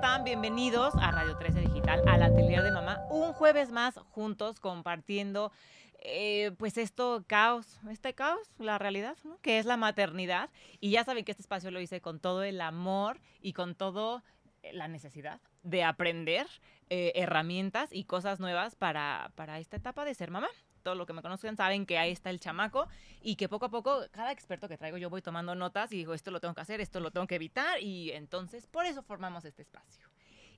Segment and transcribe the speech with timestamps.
[0.00, 0.24] están?
[0.24, 3.04] Bienvenidos a Radio 13 Digital, al Atelier de Mamá.
[3.10, 5.52] Un jueves más juntos compartiendo,
[5.98, 10.48] eh, pues esto caos, este caos, la realidad, que es la maternidad.
[10.80, 14.22] Y ya saben que este espacio lo hice con todo el amor y con todo
[14.62, 16.46] eh, la necesidad de aprender
[16.88, 20.48] eh, herramientas y cosas nuevas para, para esta etapa de ser mamá
[20.80, 22.88] todo lo que me conocen saben que ahí está el chamaco
[23.20, 26.14] y que poco a poco cada experto que traigo yo voy tomando notas y digo,
[26.14, 29.44] esto lo tengo que hacer, esto lo tengo que evitar y entonces por eso formamos
[29.44, 30.08] este espacio.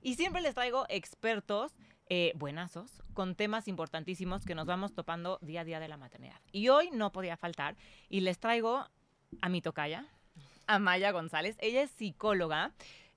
[0.01, 1.73] Y siempre les traigo expertos
[2.09, 6.39] eh, buenazos con temas importantísimos que nos vamos topando día a día de la maternidad.
[6.51, 7.77] Y hoy no podía faltar
[8.09, 8.85] y les traigo
[9.41, 10.05] a mi tocaya,
[10.67, 11.55] a Maya González.
[11.59, 12.73] Ella es psicóloga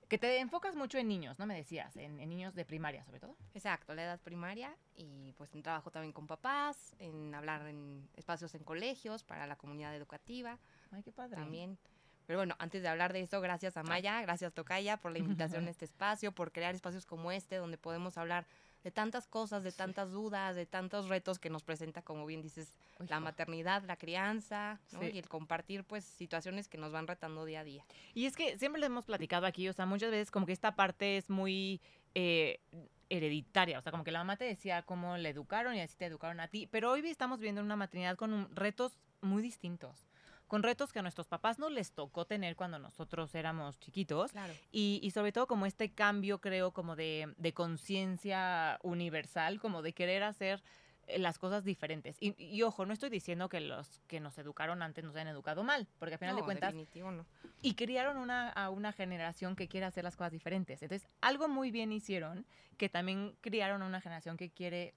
[0.07, 1.45] que te enfocas mucho en niños, ¿no?
[1.45, 3.35] Me decías, en, niños de primaria sobre todo.
[3.53, 8.55] Exacto, la edad primaria y pues en trabajo también con papás, en hablar en espacios
[8.55, 10.57] en colegios para la comunidad educativa.
[10.91, 11.35] Ay, qué padre.
[11.35, 11.77] También.
[12.25, 15.65] Pero bueno, antes de hablar de eso, gracias a Maya, gracias Tocaya por la invitación
[15.67, 18.45] a este espacio, por crear espacios como este donde podemos hablar
[18.87, 22.77] de tantas cosas, de tantas dudas, de tantos retos que nos presenta, como bien dices,
[23.09, 27.63] la maternidad, la crianza, y el compartir pues situaciones que nos van retando día a
[27.65, 27.85] día.
[28.13, 30.77] Y es que siempre le hemos platicado aquí, o sea, muchas veces como que esta
[30.77, 31.81] parte es muy
[32.15, 32.61] eh,
[33.09, 36.05] hereditaria, o sea, como que la mamá te decía cómo le educaron y así te
[36.05, 40.06] educaron a ti, pero hoy estamos viendo una maternidad con retos muy distintos
[40.47, 44.31] con retos que a nuestros papás no les tocó tener cuando nosotros éramos chiquitos.
[44.71, 49.93] Y, y, sobre todo como este cambio, creo, como de, de conciencia universal, como de
[49.93, 50.63] querer hacer
[51.07, 52.17] eh, las cosas diferentes.
[52.19, 55.63] Y, y, ojo, no estoy diciendo que los que nos educaron antes nos hayan educado
[55.63, 56.73] mal, porque al final de cuentas...
[56.73, 57.25] No.
[57.61, 60.81] Y criaron una, a una generación que quiere hacer las cosas diferentes.
[60.81, 62.45] Entonces, algo muy bien hicieron,
[62.77, 64.93] que también criaron a una generación que quiere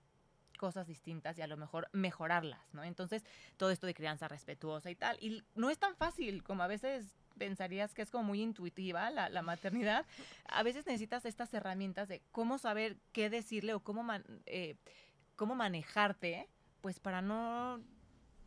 [0.60, 2.84] cosas distintas y a lo mejor mejorarlas, ¿no?
[2.84, 3.24] Entonces,
[3.56, 5.16] todo esto de crianza respetuosa y tal.
[5.18, 7.06] Y no es tan fácil como a veces
[7.38, 10.04] pensarías que es como muy intuitiva la, la maternidad.
[10.44, 14.04] A veces necesitas estas herramientas de cómo saber qué decirle o cómo,
[14.44, 14.76] eh,
[15.34, 16.46] cómo manejarte,
[16.82, 17.80] pues para no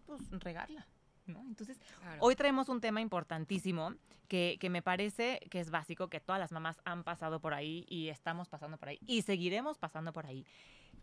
[0.06, 0.86] pues, regarla.
[1.26, 1.40] ¿No?
[1.48, 1.80] Entonces,
[2.20, 3.96] hoy traemos un tema importantísimo
[4.28, 7.86] que, que, me parece que es básico, que todas las mamás han pasado por ahí
[7.90, 10.46] y estamos pasando por ahí y seguiremos pasando por ahí,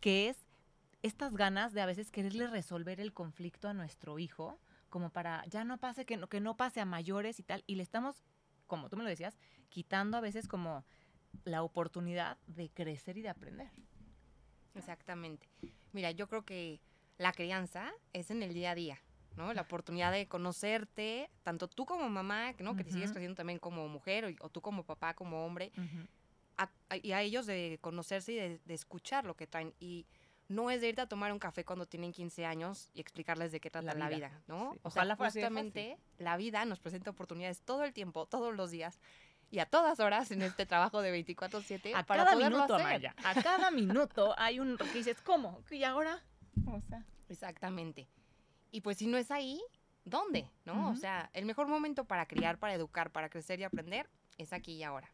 [0.00, 0.49] que es
[1.02, 5.64] estas ganas de a veces quererle resolver el conflicto a nuestro hijo, como para ya
[5.64, 8.24] no pase, que no, que no pase a mayores y tal, y le estamos,
[8.66, 9.38] como tú me lo decías,
[9.68, 10.84] quitando a veces como
[11.44, 13.70] la oportunidad de crecer y de aprender.
[14.74, 15.48] Exactamente.
[15.92, 16.80] Mira, yo creo que
[17.18, 18.98] la crianza es en el día a día,
[19.36, 19.54] ¿no?
[19.54, 22.76] La oportunidad de conocerte, tanto tú como mamá, ¿no?
[22.76, 25.72] Que te sigues creciendo también como mujer, o, tú como papá, como hombre,
[27.02, 29.74] y a ellos de conocerse y de, de, escuchar lo que traen.
[29.80, 30.06] Y
[30.50, 33.60] no es de irte a tomar un café cuando tienen 15 años y explicarles de
[33.60, 34.76] qué trata la vida, ¿no?
[34.82, 39.00] O sea, justamente la vida nos presenta oportunidades todo el tiempo, todos los días
[39.52, 43.40] y a todas horas en este trabajo de 24/7 a para cada minuto, Amaya, a
[43.40, 45.62] cada minuto hay un que dices, ¿cómo?
[45.70, 46.20] ¿Y ahora?
[46.66, 48.08] O sea, exactamente.
[48.72, 49.62] Y pues si no es ahí,
[50.04, 50.50] ¿dónde?
[50.64, 50.90] ¿No?
[50.90, 54.72] O sea, el mejor momento para criar, para educar, para crecer y aprender es aquí
[54.72, 55.12] y ahora.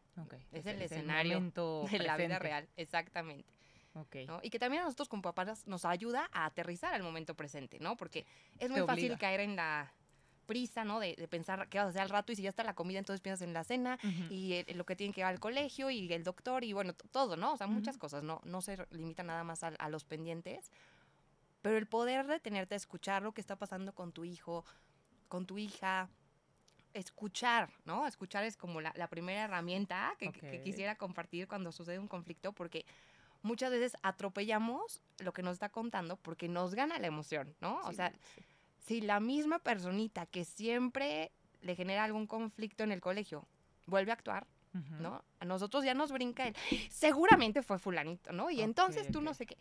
[0.51, 3.56] Es, el escenario de la vida real, exactamente.
[4.43, 7.97] Y que también a nosotros como papás nos ayuda a aterrizar al momento presente, ¿no?
[7.97, 8.25] Porque
[8.59, 9.93] es muy fácil caer en la
[10.47, 10.99] prisa, ¿no?
[10.99, 13.21] De, pensar qué vas a hacer al rato y si ya está la comida, entonces
[13.21, 13.99] piensas en la cena
[14.31, 17.53] y lo que tiene que ir al colegio y el doctor y bueno, todo, ¿no?
[17.53, 18.41] O sea, muchas cosas, ¿no?
[18.45, 20.71] No se limita nada más a, los pendientes,
[21.61, 24.65] pero el poder detenerte a escuchar lo que está pasando con tu hijo,
[25.27, 26.09] con tu hija,
[26.93, 28.07] escuchar, ¿no?
[28.07, 32.85] Escuchar es como la, primera herramienta que, que, quisiera compartir cuando sucede un conflicto, porque
[33.47, 37.79] muchas veces atropellamos lo que nos está contando porque nos gana la emoción, ¿no?
[37.85, 38.13] o sea,
[38.85, 41.31] si la misma personita que siempre
[41.61, 43.47] le genera algún conflicto en el colegio
[43.85, 44.47] vuelve a actuar,
[44.99, 45.23] ¿no?
[45.39, 46.55] A nosotros ya nos brinca el,
[46.91, 48.51] seguramente fue fulanito, ¿no?
[48.51, 49.57] Y entonces tú no sé qué.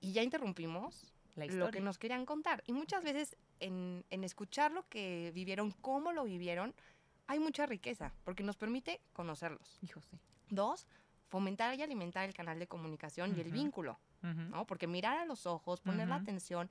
[0.00, 2.62] Y ya interrumpimos lo que nos querían contar.
[2.66, 6.74] Y muchas veces en, en escuchar lo que vivieron, cómo lo vivieron,
[7.26, 9.78] hay mucha riqueza, porque nos permite conocerlos.
[9.80, 10.18] Hijo, sí.
[10.50, 10.86] Dos,
[11.32, 14.66] fomentar y alimentar el canal de comunicación y el vínculo, ¿no?
[14.66, 16.68] Porque mirar a los ojos, poner la atención,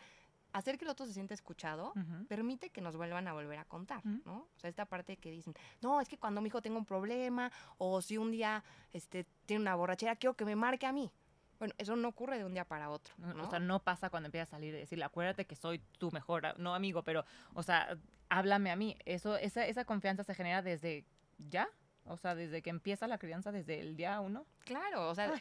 [0.53, 1.93] hacer que el otro se sienta escuchado,
[2.27, 4.47] permite que nos vuelvan a volver a contar, ¿no?
[4.55, 7.51] O sea, esta parte que dicen, no, es que cuando mi hijo tenga un problema,
[7.79, 8.63] o si un día
[8.93, 11.11] este, tiene una borrachera, quiero que me marque a mí.
[11.57, 13.15] Bueno, eso no ocurre de un día para otro.
[13.17, 13.43] ¿no?
[13.43, 16.59] O sea, no pasa cuando empieza a salir y decirle, acuérdate que soy tu mejor,
[16.59, 17.25] no amigo, pero,
[17.55, 17.97] o sea,
[18.29, 18.95] háblame a mí.
[19.05, 21.03] Eso, esa, esa confianza se genera desde
[21.49, 21.67] ya,
[22.05, 24.45] o sea, desde que empieza la crianza, desde el día uno.
[24.65, 25.33] Claro, o sea,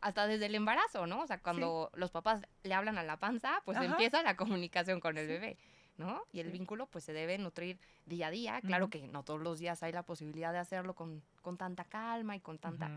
[0.00, 1.22] hasta desde el embarazo, ¿no?
[1.22, 5.18] O sea, cuando los papás le hablan a la panza, pues empieza la comunicación con
[5.18, 5.58] el bebé,
[5.98, 6.22] ¿no?
[6.32, 8.60] Y el vínculo, pues se debe nutrir día a día.
[8.60, 12.36] Claro que no todos los días hay la posibilidad de hacerlo con, con tanta calma
[12.36, 12.90] y con tanta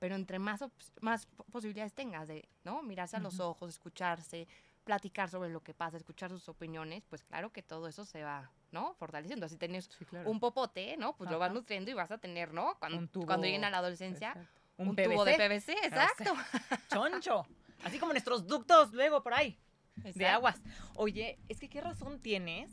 [0.00, 0.64] pero entre más,
[1.02, 2.82] más posibilidades tengas de, ¿no?
[2.82, 4.48] Mirarse a los ojos, escucharse,
[4.84, 8.50] platicar sobre lo que pasa, escuchar sus opiniones, pues claro que todo eso se va,
[8.72, 8.94] ¿no?
[8.94, 9.46] Fortaleciendo.
[9.46, 9.90] Así tienes
[10.24, 11.16] un popote, ¿no?
[11.16, 12.76] Pues lo vas nutriendo y vas a tener, ¿no?
[12.78, 14.34] Cuando, cuando lleguen a la adolescencia,
[14.76, 16.34] un, tubo de PVC, exacto.
[16.92, 17.46] Choncho.
[17.84, 19.58] Así como nuestros ductos luego por ahí.
[19.96, 20.60] De aguas.
[20.94, 22.70] Oye, es que qué razón tienes.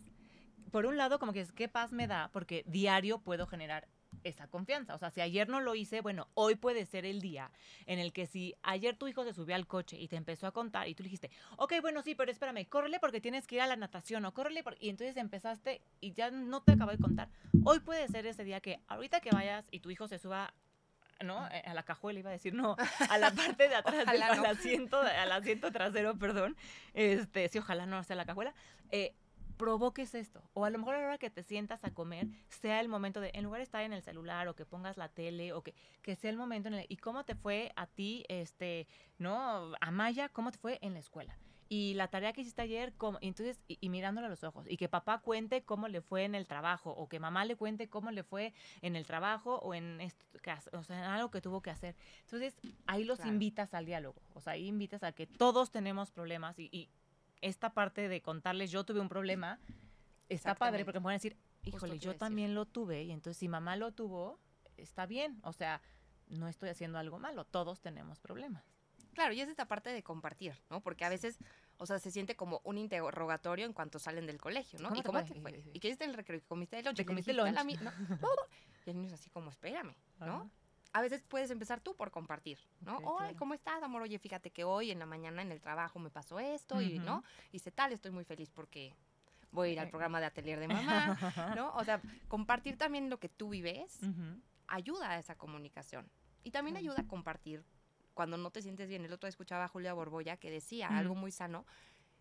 [0.72, 3.88] Por un lado, como que es qué paz me da, porque diario puedo generar
[4.28, 4.96] esa confianza.
[4.96, 7.52] O sea, si ayer no lo hice, bueno, hoy puede ser el día
[7.86, 10.52] en el que si ayer tu hijo se subió al coche y te empezó a
[10.52, 13.62] contar y tú le dijiste, ok, bueno, sí, pero espérame, córrele porque tienes que ir
[13.62, 17.30] a la natación o córrele y entonces empezaste y ya no te acabo de contar.
[17.64, 20.54] Hoy puede ser ese día que ahorita que vayas y tu hijo se suba
[21.24, 21.48] ¿no?
[21.48, 22.76] Eh, a la cajuela iba a decir, no,
[23.10, 26.56] a la parte de atrás del asiento, al asiento trasero, perdón.
[26.94, 28.54] Este, sí, ojalá no sea la cajuela.
[28.92, 29.16] Eh,
[29.58, 30.42] provoques esto.
[30.54, 33.20] O a lo mejor a la hora que te sientas a comer, sea el momento
[33.22, 35.74] de, en lugar de estar en el celular o que pongas la tele o que,
[36.02, 38.88] que sea el momento en el, ¿y cómo te fue a ti, este,
[39.18, 41.38] no, a Maya, cómo te fue en la escuela?
[41.70, 43.18] y la tarea que hiciste ayer, ¿cómo?
[43.22, 46.36] Y entonces, y, mirándole a los ojos, y que papá cuente cómo le fue en
[46.36, 50.00] el trabajo, o que mamá le cuente cómo le fue en el trabajo, o en,
[50.02, 50.26] esto,
[50.74, 51.96] o sea, en algo que tuvo que hacer.
[52.22, 52.56] Entonces,
[52.86, 56.70] ahí los invitas al diálogo, o sea, ahí invitas a que todos tenemos problemas, y,
[56.72, 56.90] y
[57.42, 59.60] esta parte de contarles yo tuve un problema,
[60.30, 63.76] está padre porque me pueden decir, híjole, yo también lo tuve y entonces si mamá
[63.76, 64.40] lo tuvo,
[64.78, 65.82] está bien, o sea,
[66.28, 68.64] no estoy haciendo algo malo, todos tenemos problemas.
[69.14, 70.82] Claro, y es esta parte de compartir, ¿no?
[70.82, 71.40] Porque a veces,
[71.78, 74.96] o sea, se siente como un interrogatorio en cuanto salen del colegio, ¿no?
[74.96, 75.64] ¿Y cómo te fue?
[75.74, 76.40] ¿Y qué hiciste en el recreo?
[76.48, 76.98] ¿Comiste el lunch?
[76.98, 77.56] ¿Te comiste el lunch?
[77.56, 77.64] No,
[78.86, 80.52] y el niño es así como, espérame, ¿no?
[80.94, 82.98] A veces puedes empezar tú por compartir, ¿no?
[83.00, 84.02] Hola, ¿cómo estás, amor?
[84.02, 87.24] Oye, fíjate que hoy en la mañana en el trabajo me pasó esto y, ¿no?
[87.52, 88.94] Hice tal, estoy muy feliz porque
[89.52, 91.18] voy a ir al programa de atelier de mamá,
[91.56, 91.74] ¿no?
[91.76, 94.00] O sea, compartir también lo que tú vives
[94.68, 96.10] ayuda a esa comunicación.
[96.44, 97.66] Y también ayuda a compartir
[98.14, 99.06] cuando no te sientes bien.
[99.06, 101.66] El otro día escuchaba a Julia Borboya que decía algo muy sano,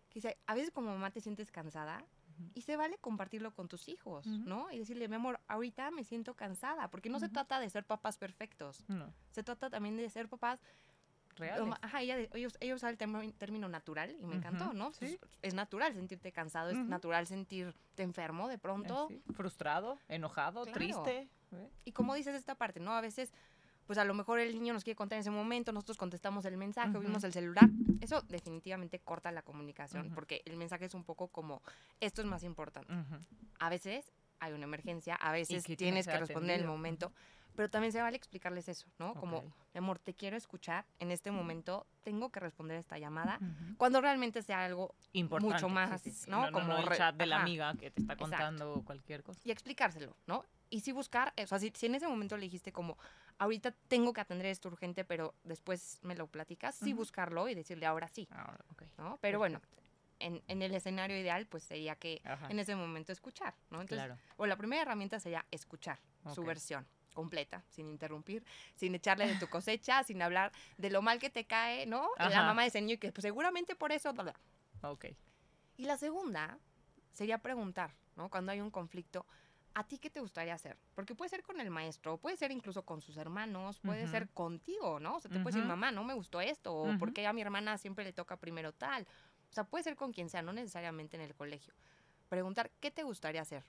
[0.09, 2.05] que dice, a veces como mamá te sientes cansada,
[2.53, 4.71] y se vale compartirlo con tus hijos, ¿no?
[4.71, 8.17] Y decirle, mi amor, ahorita me siento cansada, porque no se trata de ser papás
[8.17, 8.83] perfectos.
[9.31, 10.61] Se trata también de ser papás
[11.35, 11.73] reales.
[11.81, 14.91] Ajá, ellos, ellos usan el término natural y me encantó, ¿no?
[14.91, 19.07] Pues, es natural sentirte cansado, es natural sentirte enfermo de pronto.
[19.09, 21.29] Eh, Frustrado, enojado, triste.
[21.85, 22.91] Y como dices esta parte, ¿no?
[22.91, 23.31] A veces
[23.87, 26.57] pues a lo mejor el niño nos quiere contar en ese momento, nosotros contestamos el
[26.57, 27.69] mensaje, vimos el celular.
[28.01, 31.63] Eso definitivamente corta la comunicación, porque el mensaje es un poco como,
[31.99, 32.93] esto es más importante.
[33.59, 37.11] A veces hay una emergencia, a veces tienes que responder en el momento,
[37.55, 39.15] pero también se vale explicarles eso, ¿no?
[39.15, 43.39] Como, mi amor, te quiero escuchar, en este momento tengo que responder esta llamada,
[43.77, 46.51] cuando realmente sea algo Importante, mucho más, ¿no?
[46.51, 49.39] Como el chat de la amiga que te está contando cualquier cosa.
[49.43, 50.43] Y explicárselo, ¿no?
[50.69, 52.97] Y si buscar, o sea, si, en ese momento le dijiste como,
[53.39, 57.85] ahorita tengo que atender esto urgente, pero después me lo platicas, sí buscarlo y decirle
[57.85, 58.27] ahora sí.
[58.31, 58.63] Ahora,
[58.97, 59.17] ¿no?
[59.21, 59.61] Pero bueno,
[60.19, 63.81] en, en, el escenario ideal, pues sería que en ese momento escuchar, ¿no?
[63.81, 65.99] Entonces, o la primera herramienta sería escuchar
[66.33, 68.45] su versión completa, sin interrumpir,
[68.75, 72.09] sin echarle de tu cosecha, sin hablar de lo mal que te cae, ¿no?
[72.17, 74.35] La mamá de ese niño y que pues, seguramente por eso, bla,
[74.83, 75.05] Ok.
[75.77, 76.59] Y la segunda
[77.11, 78.29] sería preguntar, ¿no?
[78.29, 79.25] Cuando hay un conflicto,
[79.77, 80.75] ¿a ti qué te gustaría hacer?
[80.95, 84.99] Porque puede ser con el maestro, puede ser incluso con sus hermanos, puede ser contigo,
[84.99, 85.17] ¿no?
[85.17, 87.77] O sea, te puede decir, mamá, no me gustó esto, o porque a mi hermana
[87.77, 89.03] siempre le toca primero tal.
[89.51, 91.75] O sea, puede ser con quien sea, no necesariamente en el colegio.
[92.27, 93.65] Preguntar, ¿qué te gustaría hacer?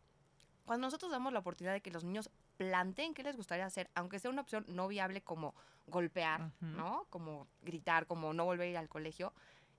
[0.64, 4.18] Cuando nosotros damos la oportunidad de que los niños planteen qué les gustaría hacer, aunque
[4.18, 5.54] sea una opción no viable como
[5.86, 7.06] golpear, ¿no?
[7.10, 9.34] Como gritar, como no volver a ir al colegio,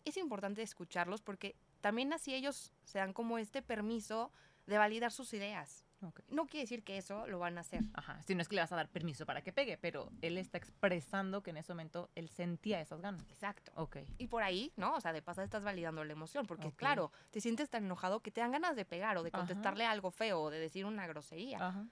[0.05, 4.31] es importante escucharlos porque también así ellos se dan como este permiso
[4.67, 5.88] de validar sus ideas.
[6.29, 7.83] No quiere decir que eso lo van a hacer.
[7.93, 10.37] Ajá, si no es que le vas a dar permiso para que pegue, pero él
[10.37, 13.23] está expresando que en ese momento él sentía esas ganas.
[13.29, 13.71] Exacto.
[13.75, 13.97] Ok.
[14.17, 14.95] Y por ahí, ¿no?
[14.95, 18.31] O sea, de pasar estás validando la emoción, porque claro, te sientes tan enojado que
[18.31, 21.57] te dan ganas de pegar o de contestarle algo feo o de decir una grosería.
[21.57, 21.85] Ajá.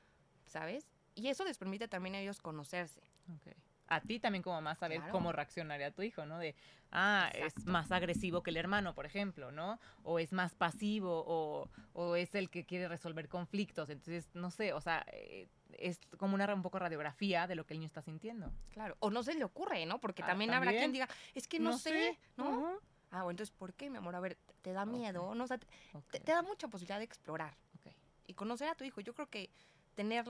[0.46, 0.88] ¿Sabes?
[1.16, 3.02] Y eso les permite también a ellos conocerse.
[3.42, 3.56] Okay
[3.88, 6.38] a ti también como más saber cómo reaccionaría tu hijo, ¿no?
[6.40, 6.56] De,
[6.92, 9.80] ah, es más agresivo que el hermano, por ejemplo, ¿no?
[10.04, 13.90] O es más pasivo, o, o es el que quiere resolver conflictos.
[13.90, 17.74] Entonces, no sé, o sea, eh, es como una un poco radiografía de lo que
[17.74, 18.52] el niño está sintiendo.
[18.72, 20.00] Claro, o no se le ocurre, ¿no?
[20.00, 22.80] Porque ah, también, habrá quien diga, es que no, sé, ¿no?
[23.12, 24.16] Ah, bueno, entonces, ¿por qué, mi amor?
[24.16, 25.34] A ver, ¿te da miedo?
[25.34, 25.44] ¿No?
[25.46, 27.56] O sea, te, da mucha posibilidad de explorar
[28.26, 29.02] y conocer a tu hijo.
[29.02, 29.50] Yo creo que
[29.96, 30.26] tener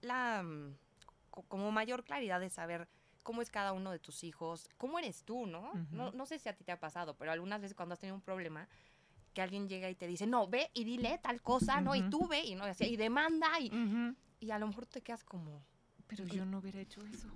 [0.00, 0.74] la mm,
[1.42, 2.88] como mayor claridad de saber
[3.22, 5.72] cómo es cada uno de tus hijos, cómo eres tú, ¿no?
[5.90, 6.12] ¿no?
[6.12, 8.22] No sé si a ti te ha pasado, pero algunas veces cuando has tenido un
[8.22, 8.68] problema,
[9.32, 11.94] que alguien llega y te dice, no, ve y dile tal cosa, ¿no?
[11.94, 12.64] Y tú ve y, ¿no?
[12.78, 15.66] y, demanda y, y a lo mejor te quedas como,
[16.06, 17.28] Pero yo no hubiera hecho eso.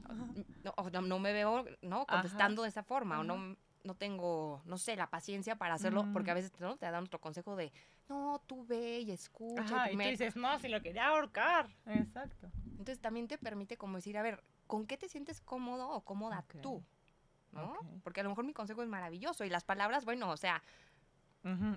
[0.63, 2.07] No, no, me veo, ¿no?
[2.07, 6.31] Contestando de esa forma, o no, no tengo, no sé, la paciencia para hacerlo, porque
[6.31, 6.37] a mm.
[6.37, 6.77] veces ¿no?
[6.77, 7.73] te dan otro consejo de,
[8.09, 9.91] no, tú ve y escucha.
[9.91, 11.69] y tú dices, no, si lo quería ahorcar.
[11.87, 12.51] Exacto.
[12.79, 16.45] Entonces también te permite como decir, a ver, ¿con qué te sientes cómodo o cómoda
[16.63, 16.83] tú?
[17.51, 17.77] ¿No?
[18.05, 20.63] Porque a lo mejor mi consejo es maravilloso y las palabras, bueno, o sea,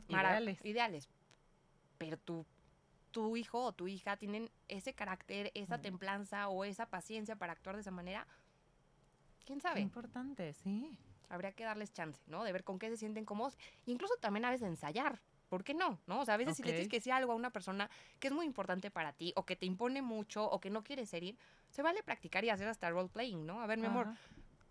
[0.08, 0.63] ideales.
[0.63, 1.10] ideales.
[1.98, 2.46] Pero tu,
[3.10, 7.75] tu hijo o tu hija tienen ese carácter, esa templanza o esa paciencia para actuar
[7.75, 8.27] de esa manera.
[9.46, 9.81] ¿Quién sabe?
[9.81, 10.98] importante, sí.
[11.29, 12.43] Habría que darles chance, ¿no?
[12.43, 13.58] De ver con qué se sienten cómodos.
[13.86, 15.20] Incluso también a veces ensayar.
[15.51, 16.00] ¿Por qué no?
[16.08, 16.22] ¿No?
[16.22, 17.89] O sea, a veces si le tienes que decir algo a una persona
[18.22, 21.13] que es muy importante para ti, o que te impone mucho, o que no quieres
[21.13, 21.38] herir,
[21.70, 23.62] se vale practicar y hacer hasta role playing, ¿no?
[23.62, 24.08] A ver, mi amor,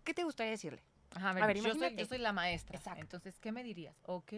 [0.03, 0.81] ¿qué te gustaría decirle?
[1.13, 2.79] Ajá, a ver, yo, soy, yo, soy, la maestra.
[2.79, 2.99] Exacto.
[2.99, 3.95] Entonces, ¿qué me dirías?
[4.07, 4.33] Ok.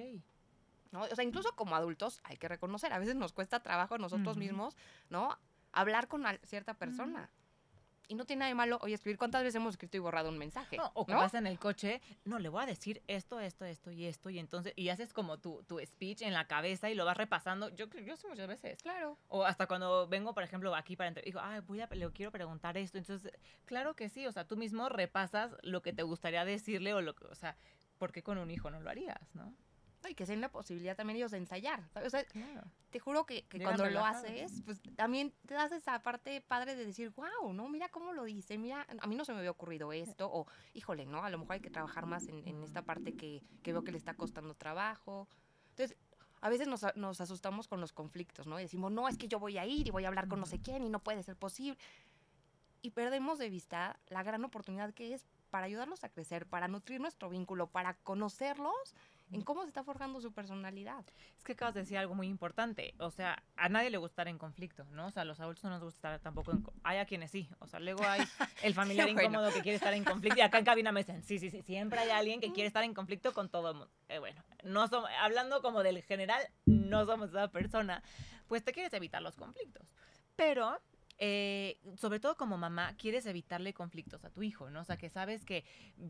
[0.91, 1.03] ¿No?
[1.03, 4.35] O sea, incluso como adultos hay que reconocer, a veces nos cuesta trabajo a nosotros
[4.35, 4.75] mismos,
[5.09, 5.39] ¿no?
[5.71, 7.29] Hablar con cierta persona
[8.07, 10.37] y no tiene nada de malo, oye, escribir cuántas veces hemos escrito y borrado un
[10.37, 10.77] mensaje.
[10.93, 14.05] o que vas en el coche, no, le voy a decir esto, esto, esto y
[14.05, 17.17] esto, y entonces, y haces como tu, tu speech en la cabeza y lo vas
[17.17, 17.69] repasando.
[17.69, 18.81] Yo yo sé muchas veces.
[18.81, 19.17] Claro.
[19.29, 22.77] O hasta cuando vengo, por ejemplo, aquí para digo, ay, voy a, le quiero preguntar
[22.77, 22.97] esto.
[22.97, 23.31] Entonces,
[23.65, 27.15] claro que sí, o sea, tú mismo repasas lo que te gustaría decirle o lo
[27.15, 27.57] que, o sea,
[27.97, 29.53] ¿por qué con un hijo no lo harías, no?
[30.09, 31.83] Y que sea la posibilidad también ellos de ensayar.
[31.95, 32.25] O sea,
[32.89, 37.11] te juro que, cuando lo haces, pues también te das esa parte padre de decir,
[37.11, 37.69] wow, ¿no?
[37.69, 41.05] Mira cómo lo dice, mira, a mí no se me había ocurrido esto, o híjole,
[41.05, 41.23] ¿no?
[41.23, 44.13] A lo mejor hay que trabajar más en, esta parte que, veo que le está
[44.15, 45.27] costando trabajo.
[45.69, 45.97] Entonces,
[46.41, 48.59] a veces nos, nos, asustamos con los conflictos, ¿no?
[48.59, 50.45] Y decimos, no, es que yo voy a ir y voy a hablar con no
[50.45, 51.77] sé quién y no puede ser posible.
[52.81, 56.99] Y perdemos de vista la gran oportunidad que es para ayudarlos a crecer, para nutrir
[56.99, 58.95] nuestro vínculo, para conocerlos
[59.33, 61.03] en cómo se está forjando su personalidad.
[61.37, 62.93] Es que acabas de decir algo muy importante.
[62.99, 65.07] O sea, a nadie le gusta estar en conflicto, ¿no?
[65.07, 67.49] O sea, a los adultos no nos gusta estar tampoco en Hay a quienes sí.
[67.59, 68.21] O sea, luego hay
[68.63, 70.39] el familiar incómodo que quiere estar en conflicto.
[70.39, 72.83] Y acá en cabina me dicen, sí, sí, sí, siempre hay alguien que quiere estar
[72.83, 73.91] en conflicto con todo el mundo.
[74.09, 78.03] Eh, bueno, no somos, hablando como del general, no somos esa persona.
[78.47, 79.87] Pues te quieres evitar los conflictos.
[80.35, 80.79] Pero
[81.19, 84.81] eh, sobre todo como mamá, quieres evitarle conflictos a tu hijo, ¿no?
[84.81, 85.63] O sea, que sabes que,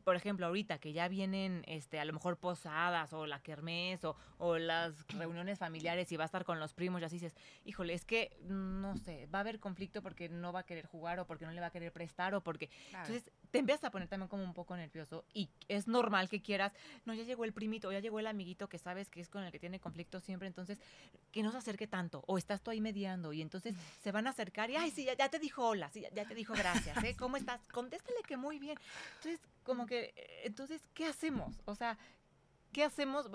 [0.03, 4.15] por ejemplo, ahorita que ya vienen, este, a lo mejor posadas o la kermés o,
[4.57, 8.05] las reuniones familiares y va a estar con los primos y así dices, híjole, es
[8.05, 11.45] que, no sé, va a haber conflicto porque no va a querer jugar o porque
[11.45, 12.69] no le va a querer prestar o porque...
[12.87, 16.73] Entonces, te empiezas a poner también como un poco nervioso y es normal que quieras,
[17.05, 19.43] no, ya llegó el primito o ya llegó el amiguito que sabes que es con
[19.43, 20.79] el que tiene conflicto siempre, entonces,
[21.31, 24.31] que no se acerque tanto o estás tú ahí mediando y entonces se van a
[24.31, 27.15] acercar y, ay, sí, ya, te dijo hola, sí, ya, te dijo gracias, ¿eh?
[27.17, 27.61] ¿Cómo estás?
[27.69, 28.77] Contéstale que muy bien.
[29.17, 31.55] Entonces, como que, entonces, ¿qué hacemos?
[31.65, 31.97] O sea,
[32.71, 33.29] ¿qué hacemos?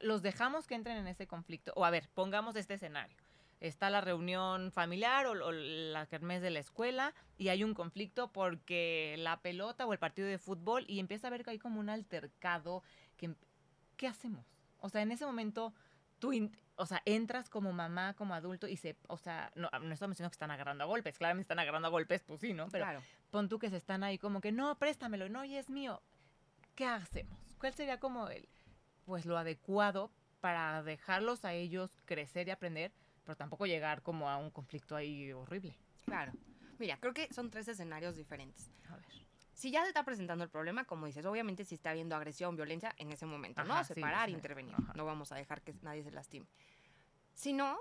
[0.00, 1.72] ¿Los dejamos que entren en ese conflicto?
[1.76, 3.16] O a ver, pongamos este escenario.
[3.60, 9.16] Está la reunión familiar o, la kermés de la escuela y hay un conflicto porque
[9.18, 11.90] la pelota o el partido de fútbol y empieza a ver que hay como un
[11.90, 12.82] altercado.
[13.18, 13.34] Que,
[13.98, 14.46] ¿Qué hacemos?
[14.78, 15.74] O sea, en ese momento
[16.18, 16.32] tú
[16.80, 20.30] o sea, entras como mamá, como adulto y se, o sea, no, no estamos diciendo
[20.30, 22.68] que están agarrando a golpes, claramente están agarrando a golpes, pues sí, ¿no?
[22.70, 22.86] Pero
[23.30, 26.02] pon tú que se están ahí como que, no, préstamelo, no, y es mío.
[26.74, 27.38] ¿Qué hacemos?
[27.58, 28.48] ¿Cuál sería como el,
[29.04, 30.10] pues lo adecuado
[30.40, 32.92] para dejarlos a ellos crecer y aprender,
[33.24, 35.76] pero tampoco llegar como a un conflicto ahí horrible?
[36.06, 36.32] Claro.
[36.78, 38.70] Mira, creo que son tres escenarios diferentes.
[38.88, 39.20] A ver
[39.60, 42.94] si ya se está presentando el problema, como dices, obviamente si está habiendo agresión, violencia,
[42.96, 43.84] en ese momento, ¿no?
[43.84, 44.74] Separar, intervenir.
[44.94, 46.46] No vamos a dejar que nadie se lastime.
[47.40, 47.78] Si no,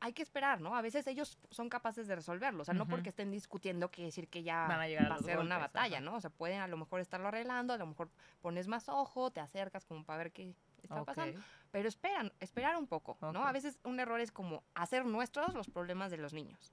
[0.00, 0.74] hay que esperar, ¿no?
[0.74, 2.62] A veces ellos son capaces de resolverlo.
[2.62, 6.00] O sea, no porque estén discutiendo quiere decir que ya va a ser una batalla,
[6.00, 6.16] ¿no?
[6.16, 8.10] O sea, pueden a lo mejor estarlo arreglando, a lo mejor
[8.40, 11.40] pones más ojo, te acercas como para ver qué está pasando.
[11.70, 13.46] Pero esperan, esperar un poco, ¿no?
[13.46, 16.72] A veces un error es como hacer nuestros los problemas de los niños.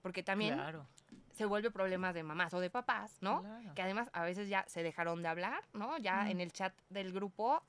[0.00, 0.86] Porque también claro
[1.38, 3.44] se vuelve problemas de mamás o de papás, ¿no?
[3.74, 5.96] Que además a veces ya se dejaron de hablar, ¿no?
[5.98, 7.62] Ya en el chat del grupo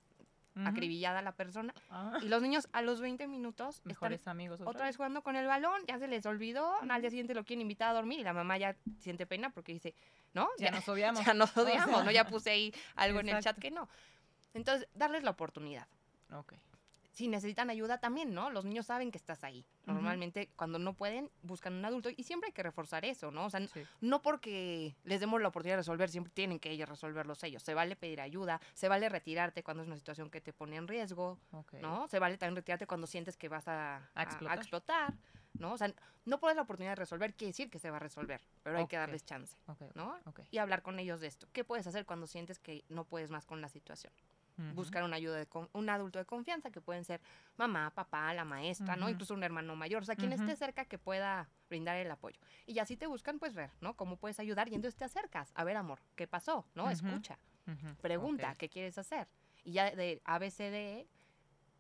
[0.56, 1.74] acribillada la persona.
[1.90, 2.18] Ah.
[2.22, 5.82] Y los niños a los 20 minutos Mejores amigos otra, vez jugando con el balón,
[5.88, 8.58] ya se les olvidó, al día siguiente lo quieren invitar a dormir y la mamá
[8.58, 9.96] ya siente pena porque dice,
[10.34, 10.50] ¿no?
[10.58, 11.26] Ya, nos odiamos.
[11.26, 12.12] Ya nos odiamos, ¿no?
[12.12, 13.88] Ya puse ahí algo en el chat que no.
[14.54, 15.88] Entonces, darles la oportunidad.
[16.32, 16.54] Ok
[17.20, 18.50] si necesitan ayuda también, ¿no?
[18.50, 19.66] Los niños saben que estás ahí.
[19.86, 23.48] Normalmente cuando no pueden, buscan un adulto y siempre hay que reforzar eso, ¿no?
[23.48, 23.60] O sea,
[24.00, 27.62] no porque les demos la oportunidad de resolver, siempre tienen que ellos resolverlos ellos.
[27.62, 30.88] Se vale pedir ayuda, se vale retirarte cuando es una situación que te pone en
[30.88, 31.38] riesgo,
[31.82, 32.08] ¿no?
[32.08, 35.14] Se vale también retirarte cuando sientes que vas a, explotar.
[35.56, 35.74] ¿no?
[35.74, 38.40] O sea, no puedes la oportunidad de resolver, quiere decir que se va a resolver,
[38.64, 39.58] pero hay que darles chance,
[39.94, 40.18] ¿no?
[40.52, 41.50] Y hablar con ellos de esto.
[41.52, 44.14] ¿Qué puedes hacer cuando sientes que no puedes más con la situación?
[44.74, 47.22] Buscar una ayuda de un adulto de confianza, que pueden ser
[47.58, 49.10] mamá, papá, la maestra, ¿no?
[49.10, 52.40] Incluso un hermano mayor, o sea, quien esté cerca que pueda brindar el apoyo.
[52.66, 53.96] Y ya si te buscan, pues ver, ¿no?
[53.96, 55.52] Cómo puedes ayudar y entonces te acercas.
[55.56, 56.66] A ver, amor, ¿qué pasó?
[56.76, 56.90] ¿No?
[56.90, 57.38] Escucha.
[58.02, 59.28] Pregunta, ¿qué quieres hacer?
[59.64, 61.08] Y ya de ABCD,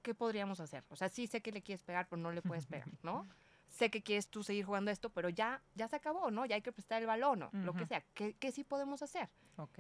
[0.01, 0.83] ¿qué podríamos hacer?
[0.89, 3.27] O sea, sí sé que le quieres pegar, pero no le puedes pegar, ¿no?
[3.69, 6.45] sé que quieres tú seguir jugando esto, pero ya, ya se acabó, ¿no?
[6.45, 7.49] Ya hay que prestar el balón, ¿no?
[7.53, 8.03] Lo que sea.
[8.13, 9.29] ¿Qué, ¿Qué, sí podemos hacer?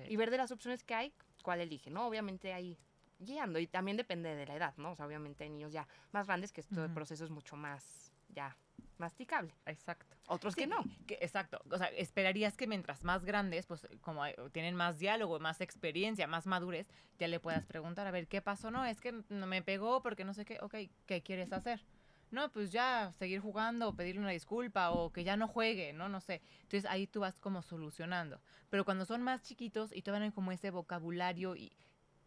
[0.07, 1.13] Y ver de las opciones que hay,
[1.43, 2.05] cuál elige, ¿no?
[2.07, 2.77] Obviamente ahí
[3.19, 4.91] guiando y también depende de la edad, ¿no?
[4.91, 8.55] O sea, obviamente hay niños ya más grandes que este proceso es mucho más, ya,
[8.97, 9.53] masticable.
[9.65, 10.15] Exacto.
[10.27, 10.83] Otros que no.
[11.07, 11.61] Que, exacto.
[11.71, 16.45] O sea, esperarías que mientras más grandes, pues como tienen más diálogo, más experiencia, más
[16.45, 18.71] madurez, ya le puedas preguntar, a ver, ¿qué pasó?
[18.71, 21.83] No, es que no me pegó porque no sé qué, ok, ¿qué quieres hacer?
[22.31, 26.09] No, pues ya seguir jugando, pedirle una disculpa o que ya no juegue, ¿no?
[26.09, 26.43] No sé.
[26.61, 28.39] Entonces ahí tú vas como solucionando.
[28.69, 31.71] Pero cuando son más chiquitos y todavía no hay como ese vocabulario y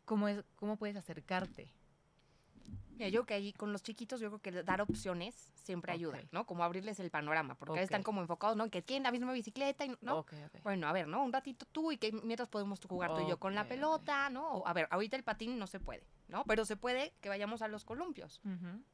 [0.04, 1.72] cómo, es, cómo puedes acercarte.
[2.92, 6.44] Mira, yo que ahí con los chiquitos yo creo que dar opciones siempre ayuda, ¿no?
[6.46, 8.68] Como abrirles el panorama, porque están como enfocados, ¿no?
[8.70, 10.26] Que tienen la misma bicicleta, y, ¿no?
[10.62, 11.24] Bueno, a ver, ¿no?
[11.24, 14.62] Un ratito tú y que mientras podemos jugar tú y yo con la pelota, ¿no?
[14.66, 16.44] a ver, ahorita el patín no se puede, ¿no?
[16.44, 18.40] Pero se puede que vayamos a los columpios,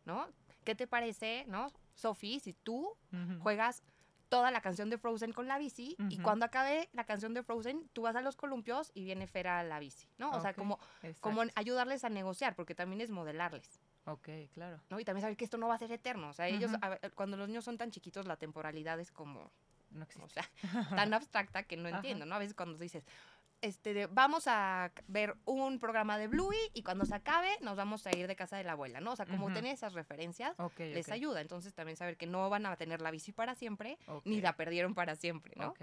[0.05, 0.29] ¿no?
[0.65, 1.73] ¿Qué te parece, no?
[1.95, 2.95] Sofi, si tú
[3.41, 3.83] juegas
[4.28, 7.88] toda la canción de Frozen con la bici y cuando acabe la canción de Frozen,
[7.92, 10.30] tú vas a los columpios y viene Fera a la bici, ¿no?
[10.30, 10.78] O sea, como,
[11.20, 13.80] como ayudarles a negociar, porque también es modelarles.
[14.04, 14.80] Ok, claro.
[14.88, 14.99] ¿no?
[14.99, 16.30] Y también saber que esto no va a ser eterno.
[16.30, 16.70] O sea, ellos,
[17.14, 19.50] cuando los niños son tan chiquitos, la temporalidad es como...
[19.90, 20.25] No existe.
[20.25, 20.49] O sea,
[20.90, 22.35] tan abstracta que no entiendo, ¿no?
[22.35, 23.04] A veces cuando dices,
[23.61, 28.17] este, vamos a ver un programa de Bluey y cuando se acabe nos vamos a
[28.17, 29.12] ir de casa de la abuela, ¿no?
[29.12, 31.41] O sea, como tener esas referencias les ayuda.
[31.41, 34.95] Entonces también saber que no van a tener la bici para siempre, ni la perdieron
[34.95, 35.75] para siempre, ¿no?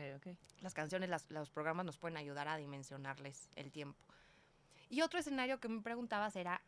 [0.61, 3.99] Las canciones, los programas nos pueden ayudar a dimensionarles el tiempo.
[4.89, 6.61] Y otro escenario que me preguntabas era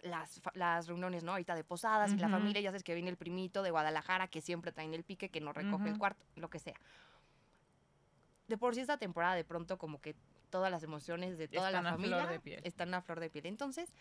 [0.00, 1.32] las, las reuniones, ¿no?
[1.32, 4.40] Ahorita de posadas y la familia, ya sabes que viene el primito de Guadalajara que
[4.40, 6.76] siempre trae el pique, que no recoge el cuarto, lo que sea
[8.52, 10.14] de por sí esta temporada de pronto como que
[10.50, 13.46] todas las emociones de toda la familia están a flor de piel.
[13.46, 13.94] Entonces,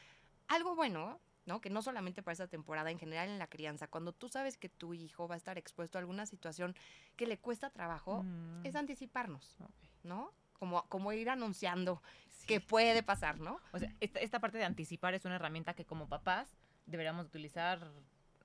[0.50, 1.62] algo bueno, ¿no?
[1.62, 4.68] Que no solamente para esta temporada, en general en la crianza, cuando tú sabes que
[4.68, 6.76] tu hijo va a estar expuesto a alguna situación
[7.16, 8.66] que le cuesta trabajo, mm.
[8.66, 9.56] es anticiparnos,
[10.04, 10.34] ¿no?
[10.60, 12.04] Como, como ir anunciando
[12.46, 13.62] que puede pasar, ¿no?
[13.72, 17.90] O sea, esta, esta parte de anticipar es una herramienta que como papás deberíamos utilizar,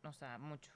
[0.04, 0.70] o sea, mucho.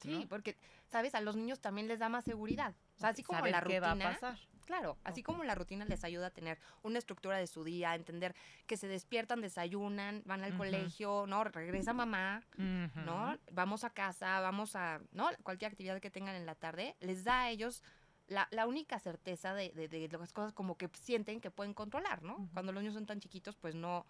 [0.00, 0.56] Sí, porque,
[0.88, 1.14] ¿sabes?
[1.14, 2.74] A los niños también les da más seguridad.
[2.96, 3.80] O sea, así como la rutina.
[3.80, 4.38] va a pasar.
[4.66, 7.94] Claro, así como la rutina les ayuda a tener una estructura de su día, a
[7.94, 8.34] entender
[8.66, 11.44] que se despiertan, desayunan, van al colegio, ¿no?
[11.44, 13.38] Regresa mamá, ¿no?
[13.52, 15.28] Vamos a casa, vamos a, ¿no?
[15.44, 17.84] Cualquier actividad que tengan en la tarde, les da a ellos
[18.26, 22.22] la, la única certeza de, de, de, las cosas como que sienten que pueden controlar,
[22.22, 22.48] ¿no?
[22.52, 24.04] Cuando los niños son tan chiquitos, pues no,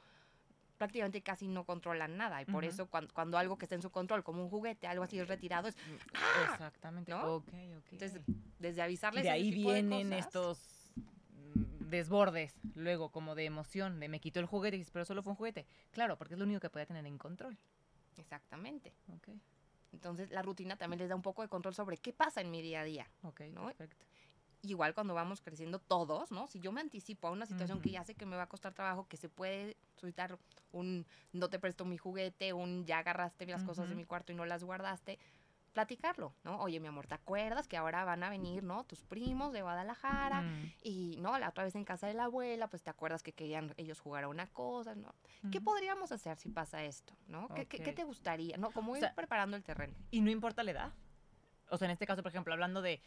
[0.77, 2.41] prácticamente casi no controlan nada.
[2.43, 5.19] Y por eso cuando, algo que está en su control, como un juguete, algo así
[5.19, 5.77] es retirado, es...
[5.77, 6.51] Mm, ¡ah!
[6.53, 7.13] Exactamente.
[7.13, 7.43] ¿no?
[7.91, 8.21] Entonces,
[8.59, 9.25] desde avisarles...
[9.25, 14.85] De ahí vienen estos mm, desbordes, luego como de emoción, de me quitó el juguete,
[14.93, 15.67] pero solo fue un juguete.
[15.91, 17.57] Claro, porque es lo único que puede tener en control.
[18.17, 18.93] Exactamente.
[19.93, 22.63] Entonces la rutina también les da un poco de control sobre qué pasa en mi
[22.63, 23.07] día a día.
[23.23, 23.43] Ok,
[23.77, 24.07] perfecto
[24.71, 26.47] igual cuando vamos creciendo todos, ¿no?
[26.47, 28.75] Si yo me anticipo a una situación que ya sé que me va a costar
[28.75, 30.39] trabajo, que se puede soltar
[30.73, 34.35] un no te presto mi juguete, un ya agarraste las cosas de mi cuarto y
[34.35, 35.19] no las guardaste,
[35.77, 36.59] platicarlo, ¿no?
[36.61, 38.85] Oye, mi amor, ¿te acuerdas que ahora van a venir, ¿no?
[38.85, 40.73] Tus primos de Guadalajara mm.
[40.83, 41.39] y, ¿no?
[41.39, 44.25] La otra vez en casa de la abuela, pues te acuerdas que querían ellos jugar
[44.25, 45.15] a una cosa, ¿no?
[45.53, 47.49] ¿Qué podríamos hacer si pasa esto, ¿no?
[47.49, 48.71] ¿Qué, ¿qué, te gustaría, ¿no?
[48.71, 49.95] Como ir preparando el terreno.
[50.11, 50.93] Y no importa la edad.
[51.69, 53.03] O sea, en este caso, por ejemplo, hablando de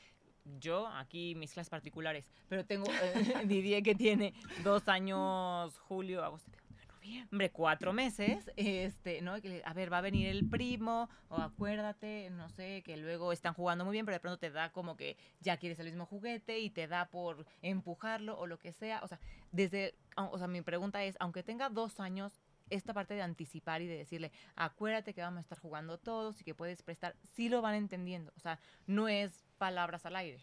[0.60, 3.14] yo, aquí mis clases particulares, pero tengo, eh,
[3.46, 4.34] Didier que tiene
[4.64, 6.52] dos años, julio, agosto,
[7.00, 9.36] noviembre, cuatro meses, este, ¿no?
[9.66, 13.86] A ver, va a venir el primo, o acuérdate, no sé, que luego están jugando
[13.86, 16.70] muy bien, pero de pronto te da como que ya quieres el mismo juguete y
[16.70, 19.02] te da por empujarlo o lo que sea.
[19.04, 19.20] O sea,
[19.52, 23.88] desde, o sea, mi pregunta es, aunque tenga dos años, esta parte de anticipar y
[23.88, 27.62] de decirle, acuérdate que vamos a estar jugando todos y que puedes prestar, sí lo
[27.62, 28.32] van entendiendo.
[28.36, 30.40] O sea, no es palabras al aire.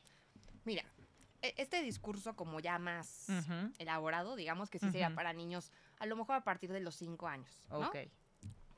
[0.64, 0.84] Mira,
[1.42, 3.28] e, este discurso como ya más
[3.78, 7.28] elaborado, digamos que sí sería para niños, a lo mejor a partir de los cinco
[7.28, 7.90] años, ¿no?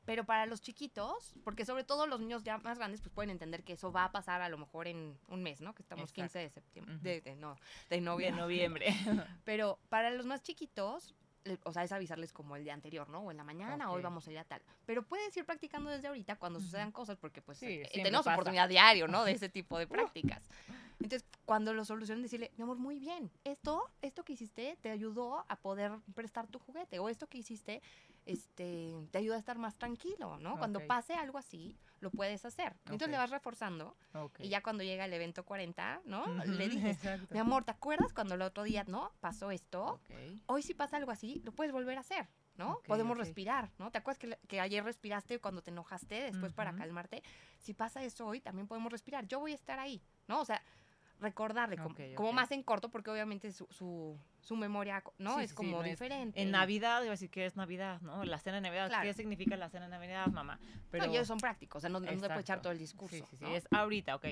[0.05, 3.63] Pero para los chiquitos, porque sobre todo los niños ya más grandes, pues pueden entender
[3.63, 5.75] que eso va a pasar a lo mejor en un mes, ¿no?
[5.75, 7.55] Que estamos 15 de septiembre, de, no,
[7.91, 8.35] de noviembre.
[8.35, 8.87] De noviembre.
[9.45, 11.13] Pero para los más chiquitos,
[11.63, 13.19] o sea, es avisarles como el día anterior, ¿no?
[13.21, 14.61] O en la mañana, hoy vamos a ir a tal.
[14.85, 19.07] Pero puedes ir practicando desde ahorita cuando sucedan cosas, porque pues eh, tenemos oportunidad diario,
[19.07, 19.23] ¿no?
[19.23, 20.43] De ese tipo de prácticas.
[21.01, 25.45] Entonces, cuando lo solucionen, decirle, mi amor, muy bien, esto, esto que hiciste te ayudó
[25.47, 27.81] a poder prestar tu juguete, o esto que hiciste
[28.25, 30.57] este, te ayuda a estar más tranquilo, ¿no?
[30.57, 32.75] Cuando pase algo así, lo puedes hacer.
[32.85, 33.95] Entonces le vas reforzando,
[34.39, 36.25] y ya cuando llega el evento 40, ¿no?
[36.45, 36.97] Le dices,
[37.31, 39.11] mi amor, ¿te acuerdas cuando el otro día, ¿no?
[39.19, 39.99] Pasó esto,
[40.45, 42.27] hoy si pasa algo así, lo puedes volver a hacer.
[42.57, 42.81] ¿no?
[42.85, 43.89] Podemos respirar, ¿no?
[43.89, 47.23] ¿Te acuerdas que, que, ayer respiraste cuando te enojaste, después para calmarte?
[47.57, 49.25] Si pasa eso hoy, también podemos respirar.
[49.27, 50.41] Yo voy a estar ahí, ¿no?
[50.41, 50.61] O sea,
[51.19, 51.77] recordarle
[52.15, 56.41] como, más en corto porque obviamente su, su, memoria no es como diferente.
[56.41, 58.23] en Navidad, iba a decir que es Navidad, ¿no?
[58.23, 60.59] La cena de Navidad, ¿qué significa la cena de Navidad, mamá?
[60.91, 63.15] Pero ellos son prácticos, o sea, no, no puede echar todo el discurso.
[63.15, 64.25] Sí, sí, sí, es ahorita, ok.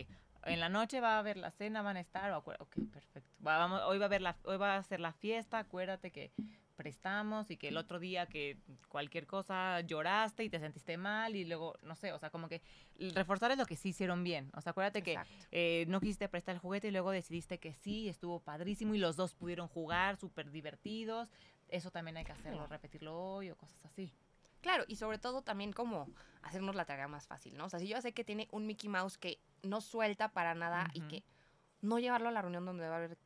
[0.46, 2.48] En la noche va a haber la cena, van a estar, ok,
[2.92, 3.30] perfecto.
[3.40, 6.32] vamos, hoy va a haber la, hoy va a ser la fiesta, acuérdate que
[6.78, 11.44] prestamos y que el otro día que cualquier cosa lloraste y te sentiste mal y
[11.44, 12.62] luego, no sé, o sea, como que
[13.14, 14.50] reforzar es lo que sí hicieron bien.
[14.56, 15.20] O sea, acuérdate que
[15.52, 19.18] eh, no quisiste prestar el juguete y luego decidiste que sí, estuvo padrísimo y los
[19.18, 21.28] dos pudieron jugar súper divertidos.
[21.68, 24.14] Eso también hay que hacerlo, repetirlo hoy o cosas así.
[24.62, 26.08] Claro, y sobre todo también como
[26.42, 27.66] hacernos la tarea más fácil, ¿no?
[27.66, 30.90] O sea, si yo sé que tiene un Mickey Mouse que no suelta para nada
[30.94, 31.24] y que
[31.82, 33.18] no llevarlo a la reunión donde va a haber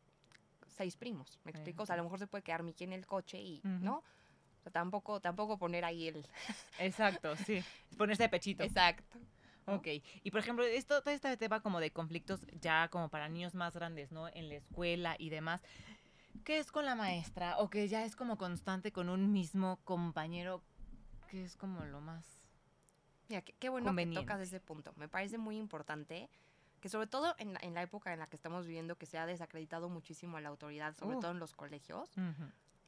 [0.82, 1.84] seis primos, ¿me explico?
[1.84, 3.98] O sea, a lo mejor se puede quedar Mickey en el coche y, ¿no?
[3.98, 6.26] O sea, tampoco, tampoco poner ahí el...
[6.80, 7.64] Exacto, sí.
[8.00, 8.64] Ponerse de pechito.
[8.64, 9.20] Exacto.
[9.68, 9.88] Ok.
[10.24, 13.76] Y por ejemplo, esto, todo este tema como de conflictos ya como para niños más
[13.76, 14.28] grandes, ¿no?
[14.30, 15.62] En la escuela y demás.
[16.44, 17.60] ¿Qué es con la maestra?
[17.60, 20.64] O que ya es como constante con un mismo compañero,
[21.30, 22.26] que es como lo más.
[23.30, 24.94] Mira, qué, qué bueno que tocas ese punto.
[24.96, 26.28] Me parece muy importante
[26.82, 29.26] que sobre todo en, en, la época en la que estamos viviendo, que se ha
[29.26, 32.12] desacreditado muchísimo a la autoridad, sobre todo en los colegios,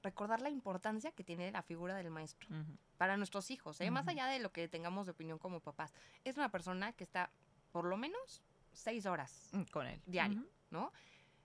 [0.01, 2.49] recordar la importancia que tiene la figura del maestro
[2.97, 3.89] para nuestros hijos, ¿eh?
[3.91, 5.93] más allá de lo que tengamos de opinión como papás.
[6.25, 7.29] Es una persona que está
[7.71, 8.41] por lo menos
[8.73, 10.91] seis horas mm, con él diario, ¿no?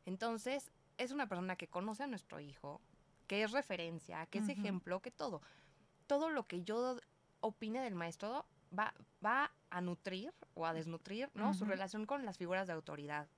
[0.06, 2.80] Entonces, es una persona que conoce a nuestro hijo,
[3.26, 5.42] que es referencia, que es ejemplo, que todo.
[6.06, 6.98] Todo lo que yo
[7.40, 11.54] opine del maestro va, va a nutrir o a desnutrir, ¿no?
[11.54, 13.28] Su relación con las figuras de autoridad.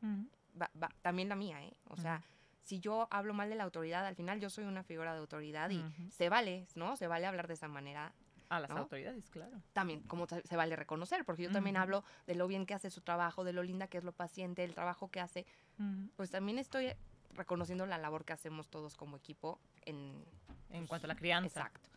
[1.03, 1.77] también la mía, ¿eh?
[1.89, 2.23] O sea,
[2.63, 5.71] si yo hablo mal de la autoridad, al final yo soy una figura de autoridad
[5.71, 6.97] y se vale, ¿no?
[6.97, 8.13] Se vale hablar de esa manera.
[8.49, 9.63] A las autoridades, claro.
[9.73, 13.01] También, como se vale reconocer, porque yo también hablo de lo bien que hace su
[13.01, 15.47] trabajo, de lo linda que es lo paciente, el trabajo que hace.
[16.17, 16.93] Pues también estoy
[17.35, 20.25] reconociendo la labor que hacemos todos como equipo en...
[20.71, 21.61] En cuanto a la crianza.
[21.61, 21.89] Exacto.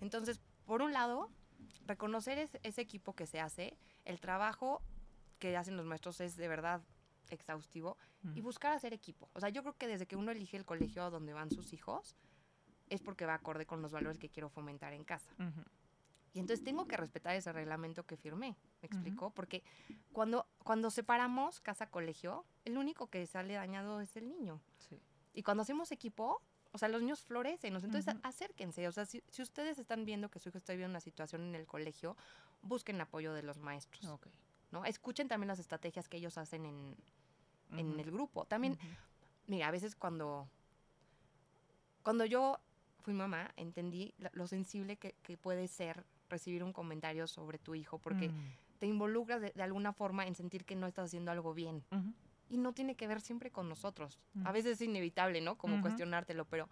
[0.00, 1.30] Entonces, por un lado,
[1.86, 4.82] reconocer ese equipo que se hace, el trabajo
[5.38, 6.82] que hacen los maestros es de verdad
[7.30, 7.96] exhaustivo
[8.34, 9.28] y buscar hacer equipo.
[9.32, 12.16] O sea, yo creo que desde que uno elige el colegio donde van sus hijos,
[12.88, 15.34] es porque va acorde con los valores que quiero fomentar en casa.
[16.34, 19.30] Y entonces tengo que respetar ese reglamento que firmé, ¿me explico?
[19.30, 19.62] Porque
[20.12, 24.60] cuando, cuando separamos casa-colegio, el único que sale dañado es el niño.
[25.34, 26.42] Y cuando hacemos equipo,
[26.72, 30.48] o sea, los niños florecen, entonces acérquense, o sea, si, ustedes están viendo que su
[30.48, 32.16] hijo está viviendo una situación en el colegio,
[32.62, 34.18] busquen apoyo de los maestros,
[34.70, 34.84] ¿no?
[34.86, 36.96] Escuchen también las estrategias que ellos hacen en,
[37.78, 38.46] en el grupo.
[38.46, 38.78] También,
[39.46, 40.48] mira, a veces cuando,
[42.02, 42.58] cuando yo
[43.02, 48.30] fui mamá, entendí lo sensible que, puede ser recibir un comentario sobre tu hijo, porque
[48.30, 48.56] mm.
[48.78, 51.84] te involucras de, alguna forma en sentir que no estás haciendo algo bien
[52.52, 54.20] y no tiene que ver siempre con nosotros.
[54.44, 55.56] A veces es inevitable, ¿no?
[55.56, 56.68] Como cuestionártelo, pero,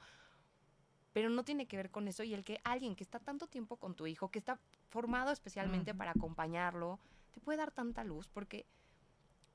[1.14, 2.22] pero no tiene que ver con eso.
[2.22, 5.94] Y el que alguien que está tanto tiempo con tu hijo, que está formado especialmente
[5.94, 8.66] para acompañarlo, te puede dar tanta luz porque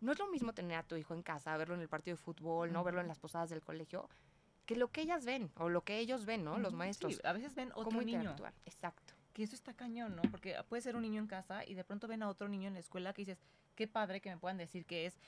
[0.02, 2.24] no es lo mismo tener a tu hijo en casa, verlo en el partido de
[2.24, 4.10] fútbol, no verlo en las posadas del colegio,
[4.66, 6.58] que lo que ellas ven o lo que ellos ven, ¿no?
[6.58, 7.14] Los maestros.
[7.14, 8.36] Sí, a veces ven otro niño.
[8.66, 9.14] Exacto.
[9.32, 10.24] Que eso está cañón, ¿no?
[10.32, 12.74] Porque puede ser un niño en casa y de pronto ven a otro niño en
[12.74, 13.38] la escuela que dices,
[13.76, 15.20] qué padre que me puedan decir que es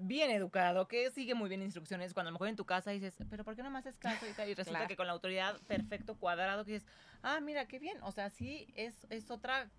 [0.00, 3.16] bien educado, que sigue muy bien instrucciones, cuando a lo mejor en tu casa dices,
[3.28, 4.26] pero ¿por qué no me haces caso?
[4.26, 6.88] Y, resulta que con la autoridad perfecto, cuadrado, que dices,
[7.22, 7.98] ah, mira, qué bien.
[8.02, 9.70] O sea, sí es, es otra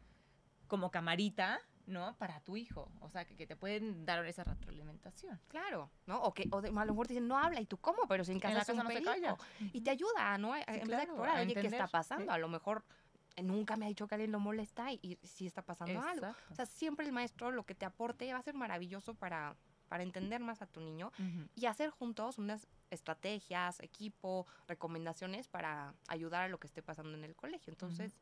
[0.68, 2.16] como camarita, ¿no?
[2.18, 2.92] Para tu hijo.
[3.02, 5.40] O sea, que, te pueden dar esa retroalimentación.
[5.48, 6.22] Claro, ¿no?
[6.22, 8.08] O que o a lo mejor te dicen, no habla, ¿y tú cómo?
[8.08, 9.36] Pero si en casa, en no se calla.
[9.74, 10.56] Y te ayuda, ¿no?
[10.56, 12.32] en vez de explorar, oye, ¿qué está pasando?
[12.32, 12.84] A lo mejor
[13.42, 16.28] nunca me ha dicho que alguien lo molesta y, sí está pasando algo.
[16.50, 19.56] O sea, siempre el maestro lo que te aporte va a ser maravilloso para,
[19.92, 21.12] para entender más a tu niño
[21.54, 27.26] y hacer juntos unas estrategias, equipo, recomendaciones para ayudar a lo que esté pasando en
[27.26, 27.74] el colegio.
[27.74, 28.16] Entonces,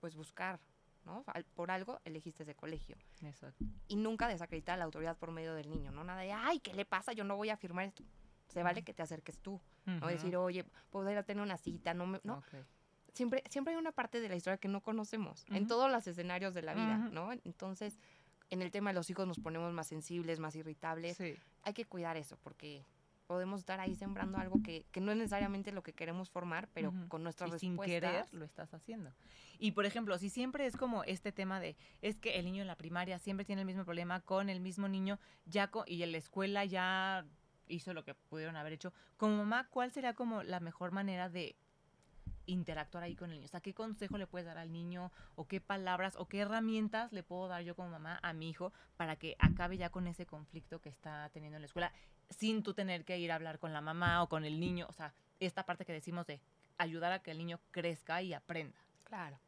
[0.00, 0.60] pues buscar,
[1.06, 1.24] ¿no?
[1.54, 2.98] Por algo elegiste ese colegio.
[3.22, 3.64] Exacto.
[3.88, 6.04] Y nunca desacreditar a la autoridad por medio del niño, ¿no?
[6.04, 7.14] Nada de, ay, ¿qué le pasa?
[7.14, 8.04] Yo no voy a firmar esto.
[8.48, 10.08] Se vale que te acerques tú, ¿no?
[10.08, 12.20] Decir, oye, podría tener una cita, no me...
[12.22, 12.42] No.
[13.14, 16.52] Siempre, siempre hay una parte de la historia que no conocemos en todos los escenarios
[16.52, 17.32] de la vida, ¿no?
[17.32, 17.98] Entonces,
[18.50, 21.20] en el tema de los hijos nos ponemos más sensibles, más irritables.
[21.62, 22.84] Hay que cuidar eso porque
[23.26, 27.22] podemos estar ahí sembrando algo que, no es necesariamente lo que queremos formar, pero con
[27.22, 29.12] nuestras y sin querer lo estás haciendo.
[29.58, 32.68] Y por ejemplo, si siempre es como este tema de, es que el niño en
[32.68, 36.18] la primaria siempre tiene el mismo problema con el mismo niño, ya y en la
[36.18, 37.24] escuela ya
[37.66, 41.56] hizo lo que pudieron haber hecho, como mamá, ¿cuál sería como la mejor manera de
[42.46, 43.46] interactuar ahí con el niño?
[43.46, 45.12] O sea, ¿qué consejo le puedes dar al niño?
[45.34, 48.72] ¿O qué palabras o qué herramientas le puedo dar yo como mamá a mi hijo
[48.96, 51.92] para que acabe ya con ese conflicto que está teniendo en la escuela?
[52.30, 54.86] sin tú tener que ir a hablar con la mamá o con el niño.
[54.88, 56.40] O sea, esta parte que decimos de
[56.78, 58.76] ayudar a que el niño crezca y aprenda.
[59.04, 59.38] Claro.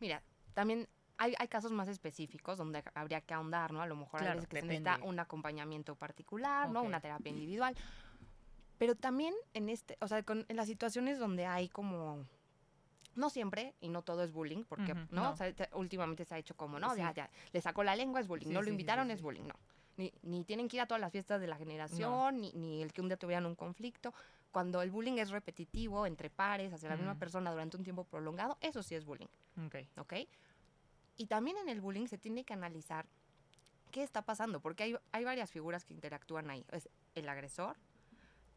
[0.00, 0.22] Mira,
[0.54, 0.88] también
[1.18, 3.82] hay, hay casos más específicos donde habría que ahondar, ¿no?
[3.82, 6.82] A lo mejor a veces que se necesita un acompañamiento particular, ¿no?
[6.82, 7.74] Una terapia individual.
[8.78, 12.26] Pero también en este, o sea, con, en las situaciones donde hay como
[13.16, 15.32] no siempre y no todo es bullying, porque, ¿no?
[15.32, 18.28] O sea, últimamente se ha hecho como, no, ya, ya, le sacó la lengua, es
[18.28, 19.54] bullying, no lo invitaron, es bullying, no
[19.96, 22.92] ni, ni tienen que ir a todas las fiestas de la generación, ni, ni, el
[22.92, 24.12] que un día tuvieran un conflicto.
[24.52, 28.56] Cuando el bullying es repetitivo entre pares, hacia la misma persona durante un tiempo prolongado,
[28.60, 29.28] eso sí es bullying.
[29.66, 29.88] Okay.
[29.98, 30.14] ¿Ok?
[31.16, 33.06] Y también en el bullying se tiene que analizar
[33.90, 36.64] qué está pasando, porque hay, hay varias figuras que interactúan ahí.
[36.72, 37.76] Es el agresor,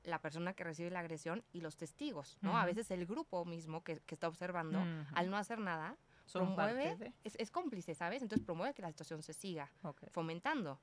[0.03, 2.57] la persona que recibe la agresión y los testigos, ¿no?
[2.57, 4.79] A veces el grupo mismo que, que está observando,
[5.13, 5.97] al no hacer nada,
[6.31, 8.21] promueve, es, es, cómplice, ¿sabes?
[8.21, 9.71] Entonces promueve que la situación se siga
[10.11, 10.79] fomentando.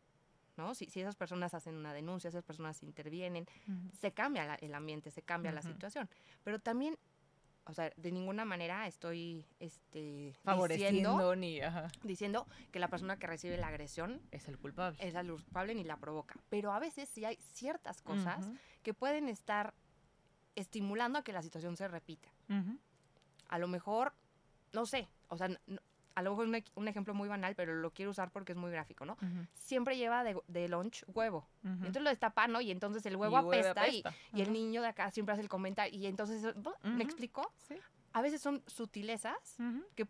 [0.56, 0.74] ¿no?
[0.74, 3.46] Si, si, esas personas hacen una denuncia, esas personas intervienen,
[3.92, 6.08] se cambia el ambiente, se cambia la situación.
[6.44, 6.98] Pero también,
[7.66, 11.60] o sea, de ninguna manera estoy este, favoreciendo diciendo, ni,
[12.04, 14.96] diciendo que la persona que recibe la agresión es el culpable.
[15.00, 16.36] Es el culpable ni la provoca.
[16.48, 18.48] Pero a veces sí hay ciertas cosas
[18.82, 19.74] que pueden estar
[20.54, 22.28] estimulando a que la situación se repita.
[23.48, 24.12] A lo mejor,
[24.72, 25.48] no sé, o sea,
[26.16, 28.70] a lo mejor es un, ejemplo muy banal, pero lo quiero usar porque es muy
[28.70, 29.18] gráfico, ¿no?
[29.52, 31.46] Siempre lleva de, de, lunch huevo.
[31.62, 32.62] Entonces lo destapa, ¿no?
[32.62, 34.02] Y entonces el huevo, apesta, Y,
[34.40, 35.96] el niño de acá siempre hace el comentario.
[35.96, 37.52] Y entonces, ¿me explico?
[37.68, 37.76] Sí.
[38.14, 39.58] A veces son sutilezas
[39.94, 40.08] que,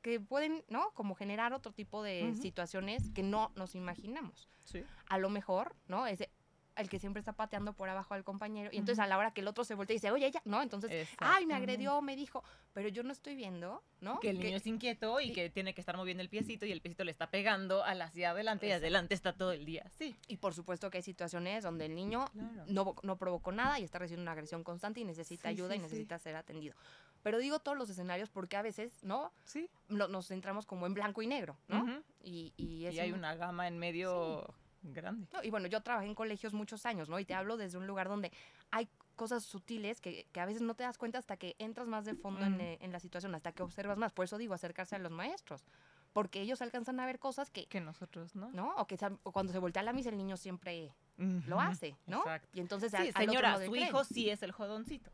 [0.00, 0.90] que, pueden, ¿no?
[0.94, 4.48] Como generar otro tipo de situaciones que no nos imaginamos.
[4.64, 4.82] Sí.
[5.10, 6.06] A lo mejor, ¿no?
[6.06, 6.30] Ese,
[6.76, 8.70] el que siempre está pateando por abajo al compañero.
[8.72, 10.62] Y entonces a la hora que el otro se voltea y dice, oye, ella, ¿no?
[10.62, 14.20] Entonces, ay, me agredió, me dijo, pero yo no estoy viendo, ¿no?
[14.20, 16.80] Que el niño es inquieto y que tiene que estar moviendo el piecito y el
[16.80, 19.90] piecito le está pegando a la hacia adelante y adelante está todo el día.
[19.96, 20.14] Sí.
[20.28, 22.26] Y por supuesto que hay situaciones donde el niño
[22.66, 26.18] no, no, provocó nada y está recibiendo una agresión constante y necesita ayuda y necesita
[26.18, 26.74] ser atendido.
[27.22, 29.32] Pero digo todos los escenarios porque a veces, ¿no?
[29.44, 29.68] Sí.
[29.88, 32.02] nos centramos como en blanco y negro, ¿no?
[32.22, 35.26] y, y, hay una gama en medio grande.
[35.42, 37.18] y bueno, yo trabajé en colegios muchos años, ¿no?
[37.18, 38.32] Y te hablo desde un lugar donde
[38.70, 42.04] hay cosas sutiles que, que a veces no te das cuenta hasta que entras más
[42.04, 44.12] de fondo en, eh, en, la situación, hasta que observas más.
[44.12, 45.64] Por eso digo, acercarse a los maestros.
[46.12, 47.66] Porque ellos alcanzan a ver cosas que...
[47.66, 48.50] Que nosotros, ¿no?
[48.50, 48.74] ¿No?
[48.76, 52.18] O que cuando se voltea la misa el niño siempre lo hace, ¿no?
[52.18, 52.48] Exacto.
[52.52, 52.92] Y entonces...
[52.92, 55.10] Sí, señora, su hijo sí es el jodoncito.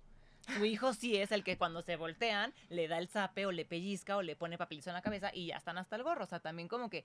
[0.56, 3.64] Su hijo sí es el que cuando se voltean le da el zape o le
[3.64, 6.24] pellizca o le pone papelizo en la cabeza y ya están hasta el gorro.
[6.24, 7.04] O sea, también como que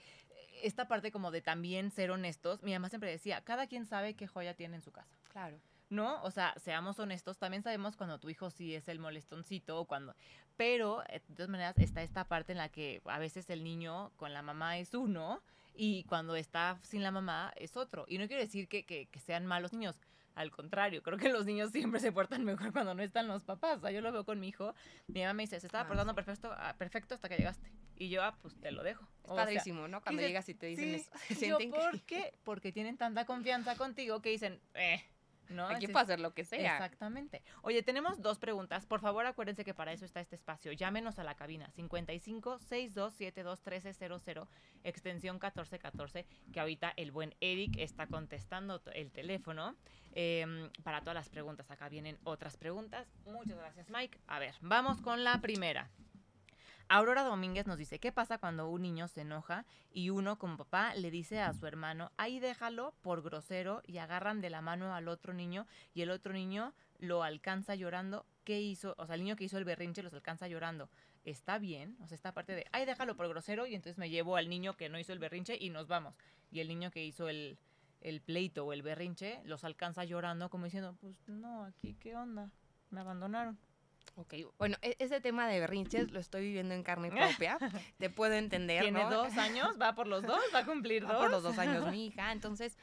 [0.62, 4.28] esta parte como de también ser honestos, mi mamá siempre decía, cada quien sabe qué
[4.28, 5.18] joya tiene en su casa.
[5.32, 5.60] Claro.
[5.90, 6.22] ¿no?
[6.24, 10.16] O sea, seamos honestos, también sabemos cuando tu hijo sí es el molestoncito o cuando...
[10.58, 14.12] Pero, eh, de todas maneras, está esta parte en la que a veces el niño
[14.18, 15.42] con la mamá es uno
[15.76, 18.06] y cuando está sin la mamá es otro.
[18.08, 20.00] Y no quiero decir que, que, que sean malos niños,
[20.36, 23.78] al contrario, creo que los niños siempre se portan mejor cuando no están los papás.
[23.78, 24.74] O sea, yo lo veo con mi hijo.
[25.08, 27.72] Mi mamá me dice, se estaba ah, portando perfecto, ah, perfecto hasta que llegaste.
[27.96, 29.08] Y yo, ah, pues te lo dejo.
[29.24, 30.02] Es padrísimo, ¿no?
[30.02, 31.12] Cuando llegas y te dicen eso.
[31.48, 32.34] Yo, ¿Por qué?
[32.44, 35.04] Porque tienen tanta confianza contigo que dicen, eh,
[35.50, 35.68] ¿no?
[35.68, 36.74] Aquí puede hacer lo que sea.
[36.74, 37.42] Exactamente.
[37.62, 38.86] Oye, tenemos dos preguntas.
[38.86, 40.72] Por favor, acuérdense que para eso está este espacio.
[40.72, 44.48] Llámenos a la cabina 55 6272 1300
[44.84, 49.76] extensión 1414, que ahorita el buen Eric está contestando el teléfono
[50.14, 51.70] em, para todas las preguntas.
[51.72, 53.08] Acá vienen otras preguntas.
[53.26, 54.20] Muchas gracias, Mike.
[54.28, 55.90] A ver, vamos con la primera.
[56.90, 60.94] Aurora Domínguez nos dice, ¿qué pasa cuando un niño se enoja y uno como papá
[60.96, 65.08] le dice a su hermano, ahí déjalo por grosero y agarran de la mano al
[65.08, 68.26] otro niño y el otro niño lo alcanza llorando?
[68.44, 68.96] ¿Qué hizo?
[68.98, 70.90] O sea, el niño que hizo el berrinche los alcanza llorando.
[71.26, 71.98] ¿Está bien?
[72.02, 74.76] O sea, esta parte de, ahí déjalo por grosero y entonces me llevo al niño
[74.76, 76.16] que no hizo el berrinche y nos vamos.
[76.52, 77.58] Y el niño que hizo el,
[78.02, 82.52] el pleito o el berrinche los alcanza llorando como diciendo, pues no, aquí qué onda,
[82.90, 83.58] me abandonaron.
[84.16, 87.58] Ok, bueno, e-, ese tema de berrinches lo estoy viviendo en carne propia.
[87.98, 88.84] Te puedo entender.
[88.84, 91.18] Tiene dos años, va por los dos, va a cumplir dos.
[91.18, 92.32] por los dos años mi hija.
[92.32, 92.78] Entonces,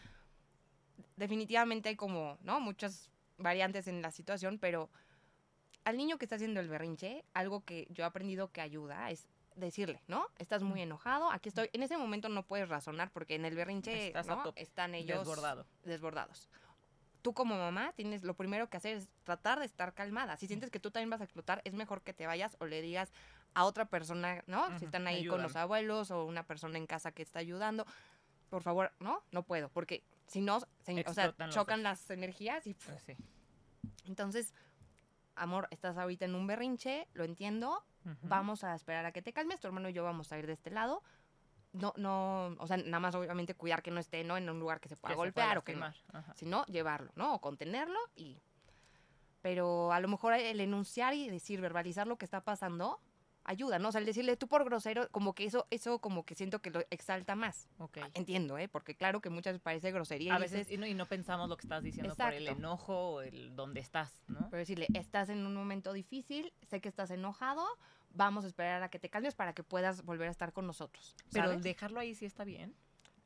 [1.17, 2.61] definitivamente hay como, ¿no?
[2.61, 4.91] Muchas variantes en la situación, pero
[5.85, 9.29] al niño que está haciendo el berrinche, algo que yo he aprendido que ayuda es
[9.57, 10.27] decirle, ¿no?
[10.39, 11.69] Estás muy enojado, aquí estoy.
[11.73, 14.53] En ese momento no puedes razonar porque en el berrinche ¿no?
[14.57, 15.19] están ellos
[15.85, 16.49] desbordados.
[17.23, 20.37] Tú como mamá tienes lo primero que hacer es tratar de estar calmada.
[20.37, 22.81] Si sientes que tú también vas a explotar, es mejor que te vayas o le
[22.83, 23.13] digas
[23.55, 24.79] a otra persona, ¿no?
[24.79, 27.85] si están ahí con los abuelos o una persona en casa que está ayudando,
[28.49, 29.23] por favor, ¿no?
[29.33, 32.75] No puedo, porque si no, o sea, chocan las energías y...
[32.75, 33.17] Pues
[34.07, 34.55] Entonces,
[35.35, 37.85] amor, estás ahorita en un berrinche, lo entiendo,
[38.23, 40.53] vamos a esperar a que te calmes, tu hermano y yo vamos a ir de
[40.53, 41.03] este lado.
[41.73, 44.37] No, no, o sea, nada más obviamente cuidar que no esté, ¿no?
[44.37, 45.93] En un lugar que se pueda golpear o que no.
[46.35, 47.35] Sino llevarlo, ¿no?
[47.35, 48.41] O contenerlo y...
[49.43, 53.01] Pero a lo mejor el enunciar y decir, verbalizar lo que está pasando,
[53.45, 53.89] ayuda, ¿no?
[53.89, 56.71] O sea, el decirle tú por grosero, como que eso, eso como que siento que
[56.71, 57.69] lo exalta más.
[57.79, 57.99] Ok.
[58.15, 58.69] Entiendo, ¿eh?
[58.69, 60.35] Porque claro que muchas veces parece grosería.
[60.35, 63.21] A veces, y, no, y no pensamos lo que estás diciendo por el enojo o
[63.23, 64.49] el dónde estás, ¿no?
[64.51, 67.65] Pero decirle, estás en un momento difícil, sé que estás enojado,
[68.13, 71.17] vamos a esperar a que te calmes para que puedas volver a estar con nosotros.
[71.33, 72.75] Pero dejarlo ahí sí está bien.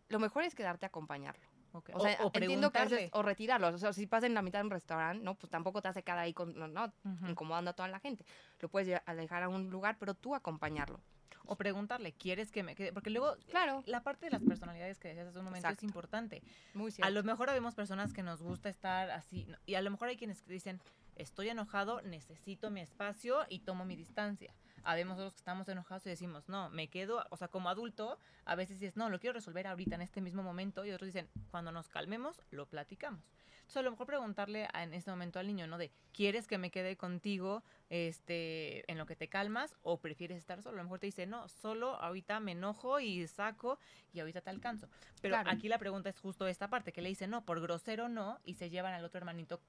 [0.09, 1.37] Lo mejor es quedarte a acompañar
[1.75, 3.69] o, sea, entiendo que o retirarlo.
[3.69, 6.03] O sea, si pasa en la mitad de un restaurante, no, pues tampoco te hace
[6.03, 6.93] quedar ahí con, no,
[7.29, 8.25] incomodando a toda la gente.
[8.61, 11.01] Lo puedes dejar a un lugar, pero tú acompañarlo.
[11.47, 12.93] O preguntarle, ¿quieres que me quede?
[12.93, 13.83] Porque luego, claro.
[13.87, 16.43] la parte de las personalidades que decías hace un momento es importante.
[16.73, 17.07] Muy cierto.
[17.07, 20.17] A lo mejor vemos personas que nos gusta estar así, y a lo mejor hay
[20.17, 20.81] quienes dicen,
[21.17, 26.11] estoy enojado, necesito mi espacio y tomo mi distancia habemos otros que estamos enojados y
[26.11, 29.67] decimos, no, me quedo, o sea, como adulto, a veces dices, no, lo quiero resolver
[29.67, 33.25] ahorita en este mismo momento, y otros dicen, cuando nos calmemos, lo platicamos.
[33.65, 35.79] Entonces, a lo mejor preguntarle en este momento al niño, ¿no?
[35.79, 40.63] De, ¿quieres que me quede contigo este, en lo que te calmas o prefieres estar
[40.63, 40.75] solo?
[40.75, 43.79] A lo mejor te dice, no, solo ahorita me enojo y saco
[44.13, 44.91] y ahorita te alcanzo.
[45.23, 48.39] Pero aquí la pregunta es justo esta parte, que le dice, no, por grosero no,
[48.45, 49.63] y se llevan al otro hermanito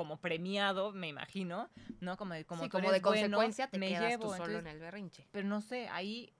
[0.00, 1.68] como premiado, me imagino,
[2.00, 2.16] ¿no?
[2.16, 5.28] Como de, como, como de consecuencia te me quedas llevo, tú solo en el berrinche.
[5.30, 6.32] Pero no sé, ahí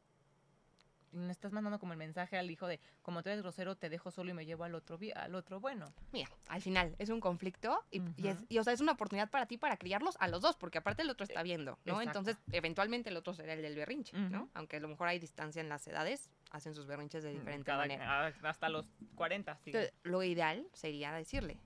[1.12, 4.10] me estás mandando como el mensaje al hijo de, como tú eres grosero, te dejo
[4.10, 5.92] solo y me llevo al otro, al otro bueno.
[6.10, 9.44] Mira, al final es un conflicto y, es, y, o sea, es una oportunidad para
[9.44, 12.00] ti para criarlos a los dos, porque aparte el otro está viendo, ¿no?
[12.00, 14.48] Entonces, eventualmente el otro será el del berrinche, ¿no?
[14.54, 17.72] Aunque a lo mejor hay distancia en las edades, hacen sus berrinches de mm, diferente
[17.72, 18.32] manera.
[18.42, 19.72] Hasta los 40, sí.
[20.04, 21.60] lo ideal sería decirle,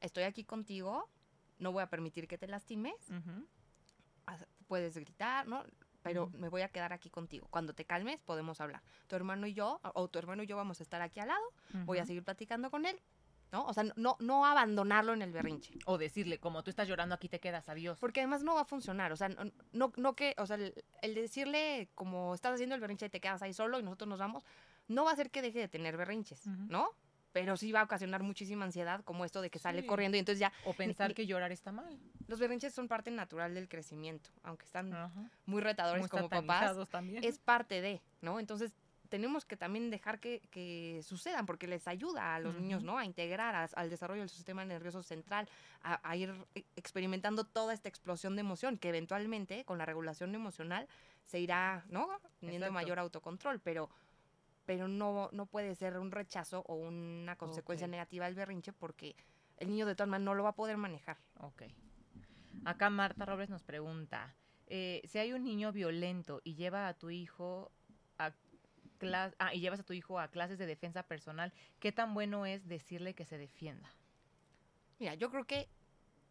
[0.00, 1.08] estoy aquí contigo,
[1.60, 2.94] no voy a permitir que te lastimes,
[4.66, 5.64] puedes gritar, ¿no?
[6.02, 7.46] Pero me voy a quedar aquí contigo.
[7.50, 8.82] Cuando te calmes, podemos hablar.
[9.06, 11.44] Tu hermano y yo, o tu hermano y yo vamos a estar aquí al lado,
[11.84, 12.98] voy a seguir platicando con él,
[13.52, 13.66] ¿no?
[13.66, 15.74] O sea, no, no abandonarlo en el berrinche.
[15.84, 17.98] O decirle, como tú estás llorando, aquí te quedas, adiós.
[17.98, 20.56] Porque además no va a funcionar, o sea, no, no, que, o sea,
[21.02, 24.20] el, decirle, como estás haciendo el berrinche y te quedas ahí solo y nosotros nos
[24.20, 24.44] vamos,
[24.88, 26.90] no va a hacer que deje de tener berrinches, ¿no?
[27.32, 30.40] Pero sí va a ocasionar muchísima ansiedad, como esto de que sale corriendo y entonces
[30.40, 30.52] ya...
[30.64, 31.98] O pensar que llorar está mal.
[32.26, 34.92] Los berrinches son parte natural del crecimiento, aunque están
[35.46, 36.76] muy retadores como papás.
[36.88, 37.24] También.
[37.24, 38.40] Es parte de, ¿no?
[38.40, 38.72] Entonces
[39.10, 42.96] tenemos que también dejar que, sucedan, porque les ayuda a los niños, ¿no?
[42.96, 45.48] A integrar al desarrollo del sistema nervioso central,
[45.82, 50.88] a, ir e, experimentando toda esta explosión de emoción, que eventualmente con la regulación emocional
[51.24, 52.08] se irá, ¿no?
[52.38, 53.90] Teniendo mayor autocontrol, pero
[54.70, 59.16] pero no, no puede ser un rechazo o una consecuencia negativa del berrinche porque
[59.56, 61.18] el niño de todas maneras no lo va a poder manejar.
[61.40, 61.62] Ok.
[62.64, 64.36] Acá Marta Robles nos pregunta,
[64.68, 67.72] eh, si hay un niño violento y lleva a tu hijo
[68.16, 68.32] a
[69.40, 72.68] ah, y llevas a tu hijo a clases de defensa personal, ¿qué tan bueno es
[72.68, 73.92] decirle que se defienda?
[75.00, 75.68] Mira, yo creo que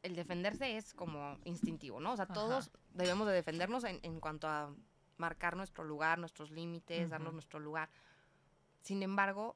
[0.02, 2.14] el defenderse es como instintivo, ¿no?
[2.14, 4.74] O sea, todos debemos de defendernos en, en, cuanto a
[5.18, 7.90] marcar nuestro lugar, nuestros límites, darnos nuestro lugar.
[8.82, 9.56] Sin embargo,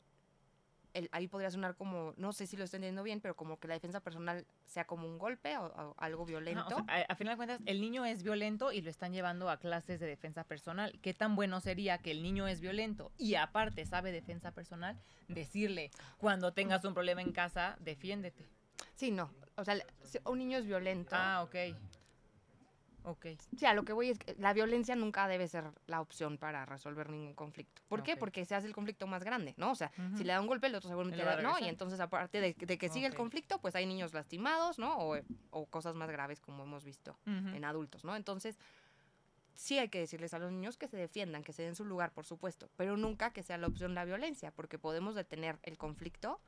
[1.12, 3.73] ahí podría sonar como, no sé si lo estoy entendiendo bien, pero como que la
[3.73, 6.86] defensa personal sea como un golpe o, algo violento.
[6.88, 10.05] a, final de cuentas, el niño es violento y lo están llevando a clases de
[10.05, 10.99] defensa personal.
[11.01, 14.99] ¿Qué tan bueno sería que el niño es violento y aparte sabe defensa personal?
[15.27, 18.47] Decirle, cuando tengas un problema en casa, defiéndete.
[18.95, 19.31] Sí, no.
[19.55, 19.77] O sea,
[20.25, 21.15] un niño es violento.
[21.15, 21.55] Ah, ok.
[23.03, 23.27] Ok.
[23.57, 26.65] Sí, a lo que voy es que la violencia nunca debe ser la opción para
[26.65, 27.81] resolver ningún conflicto.
[27.87, 28.15] ¿Por qué?
[28.15, 29.71] Porque se hace el conflicto más grande, ¿no?
[29.71, 31.59] O sea, si le da un golpe, el otro seguramente le da, ¿no?
[31.59, 34.95] Y entonces, aparte de, que sigue el conflicto, pues hay niños lastimados, ¿no?
[35.51, 38.15] O, cosas más graves como hemos visto en adultos, ¿no?
[38.15, 38.57] Entonces,
[39.55, 42.11] sí hay que decirles a los niños que se defiendan, que se den su lugar,
[42.11, 46.39] por supuesto, pero nunca que sea la opción la violencia, porque podemos detener el conflicto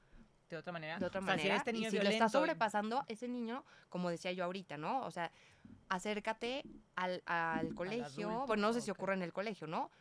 [0.49, 0.99] de otra manera.
[0.99, 1.55] De otra manera.
[1.55, 5.01] este niño y si lo está sobrepasando, ese niño, como decía yo ahorita, ¿no?
[5.05, 5.31] O sea,
[5.89, 6.63] acércate
[6.95, 8.45] al, al colegio.
[8.47, 9.91] bueno, no sé si ocurre en el colegio, ¿no?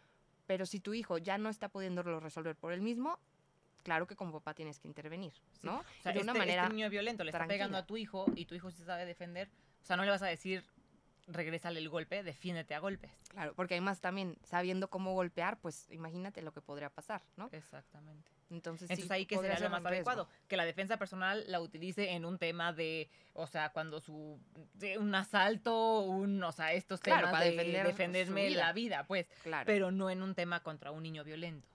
[0.47, 3.19] Pero si tu hijo ya no está pudiéndolo resolver por él mismo,
[3.83, 5.33] claro que como papá tienes que intervenir,
[5.63, 5.79] ¿no?
[5.79, 6.63] O sea, de una este, manera.
[6.65, 9.49] Este niño violento le está pegando a tu hijo y tu hijo se sabe defender.
[9.83, 10.65] O sea, no le vas a decir
[11.27, 13.11] regrésale el golpe, defiéndete a golpes.
[13.29, 17.49] Claro, porque además también sabiendo cómo golpear, pues imagínate lo que podría pasar, ¿no?
[17.53, 18.31] Exactamente.
[18.51, 22.25] Entonces, Entonces ahí que sería lo más adecuado, que la defensa personal la utilice en
[22.25, 24.39] un tema de, o sea, cuando su
[24.99, 29.67] un asalto, un, o sea, estos temas para de defenderme la vida, pues, claro.
[29.67, 31.69] pero no en un tema contra un niño violento.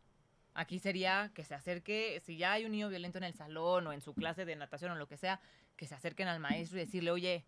[0.53, 3.93] Aquí sería que se acerque, si ya hay un niño violento en el salón o
[3.93, 5.39] en su clase de natación o lo que sea,
[5.75, 7.45] que se acerquen al maestro y decirle, oye,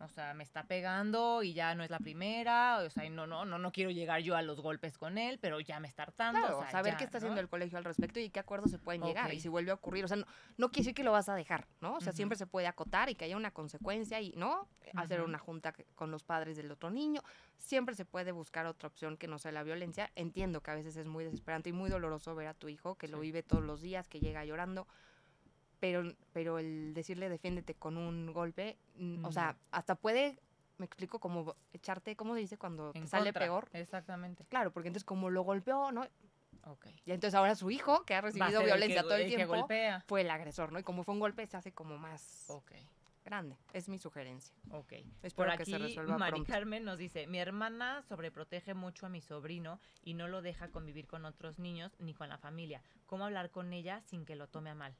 [0.00, 3.44] o sea, me está pegando y ya no es la primera, o sea, no, no,
[3.44, 6.40] no, no quiero llegar yo a los golpes con él, pero ya me está hartando.
[6.40, 9.32] Claro, saber qué está haciendo el colegio al respecto y qué acuerdos se pueden llegar
[9.32, 10.26] y si vuelve a ocurrir, o sea, no,
[10.56, 11.96] no, quiere decir que lo vas a dejar, ¿no?
[11.96, 14.68] O sea, siempre se puede acotar y que haya una consecuencia y, ¿no?
[14.94, 17.22] Hacer una junta con los padres del otro niño,
[17.56, 20.10] siempre se puede buscar otra opción que no sea la violencia.
[20.14, 23.08] Entiendo que a veces es muy desesperante y muy doloroso ver a tu hijo que
[23.08, 24.86] lo vive todos los días, que llega llorando
[25.80, 26.02] pero,
[26.32, 28.76] pero el decirle defiéndete con un golpe,
[29.22, 30.38] o sea, hasta puede,
[30.78, 33.68] me explico, como echarte, ¿cómo se dice cuando te sale peor?
[33.72, 34.44] Exactamente.
[34.48, 36.06] Claro, porque entonces como lo golpeó, ¿no?
[36.64, 36.86] Ok.
[37.04, 39.66] Y entonces ahora su hijo, que ha recibido violencia todo el, tiempo,
[40.06, 40.78] fue el agresor, ¿no?
[40.78, 42.46] Y como fue un golpe, se hace como más
[43.28, 43.58] grande.
[43.72, 44.54] Es mi sugerencia.
[44.70, 44.92] Ok.
[45.22, 49.08] Espero Por aquí, que se resuelva Mari Carmen nos dice, mi hermana sobreprotege mucho a
[49.10, 52.82] mi sobrino y no lo deja convivir con otros niños ni con la familia.
[53.06, 54.96] ¿Cómo hablar con ella sin que lo tome a mal?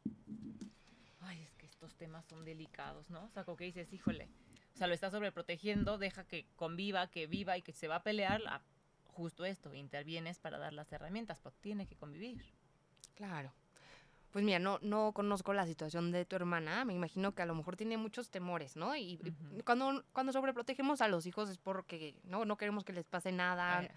[1.20, 3.24] ay, es que estos temas son delicados, ¿no?
[3.24, 4.28] O sea, como que dices, híjole,
[4.74, 8.02] o sea, lo está sobreprotegiendo, deja que conviva, que viva y que se va a
[8.02, 8.40] pelear,
[9.06, 12.44] justo esto, intervienes para dar las herramientas, pero tiene que convivir.
[13.14, 13.52] Claro.
[14.30, 17.54] Pues mira, no, no conozco la situación de tu hermana, me imagino que a lo
[17.54, 18.94] mejor tiene muchos temores, ¿no?
[18.94, 19.18] Y,
[19.64, 23.88] cuando, cuando sobreprotegemos a los hijos es porque no, no queremos que les pase nada,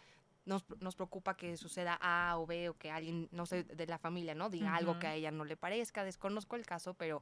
[0.46, 3.98] nos, nos, preocupa que suceda A o B o que alguien, no sé, de la
[3.98, 4.50] familia, ¿no?
[4.50, 6.04] Diga algo que a ella no le parezca.
[6.04, 7.22] Desconozco el caso, pero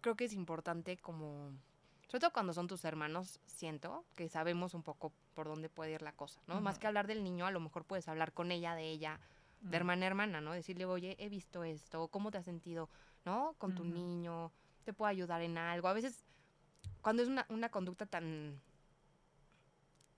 [0.00, 1.52] creo que es importante como,
[2.08, 6.02] sobre todo cuando son tus hermanos, siento que sabemos un poco por dónde puede ir
[6.02, 6.60] la cosa, ¿no?
[6.60, 9.20] Más que hablar del niño, a lo mejor puedes hablar con ella, de ella,
[9.62, 10.52] de hermana a hermana, ¿no?
[10.52, 12.88] Decirle, oye, he visto esto, ¿cómo te has sentido,
[13.24, 13.54] ¿no?
[13.58, 14.52] Con tu niño,
[14.84, 15.88] te puedo ayudar en algo.
[15.88, 16.24] A veces,
[17.00, 18.60] cuando es una, una conducta tan,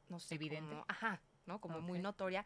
[0.09, 0.75] no sé, evidente.
[0.89, 1.61] ajá, ¿no?
[1.61, 2.45] Como muy notoria,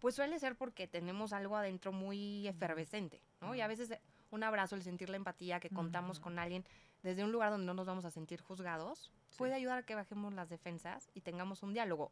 [0.00, 3.54] pues suele ser porque tenemos algo adentro muy efervescente, ¿no?
[3.54, 3.98] Y a veces
[4.30, 6.64] un abrazo, el sentir la empatía, que contamos con alguien
[7.02, 10.32] desde un lugar donde no nos vamos a sentir juzgados, puede ayudar a que bajemos
[10.32, 12.10] las defensas y tengamos un diálogo.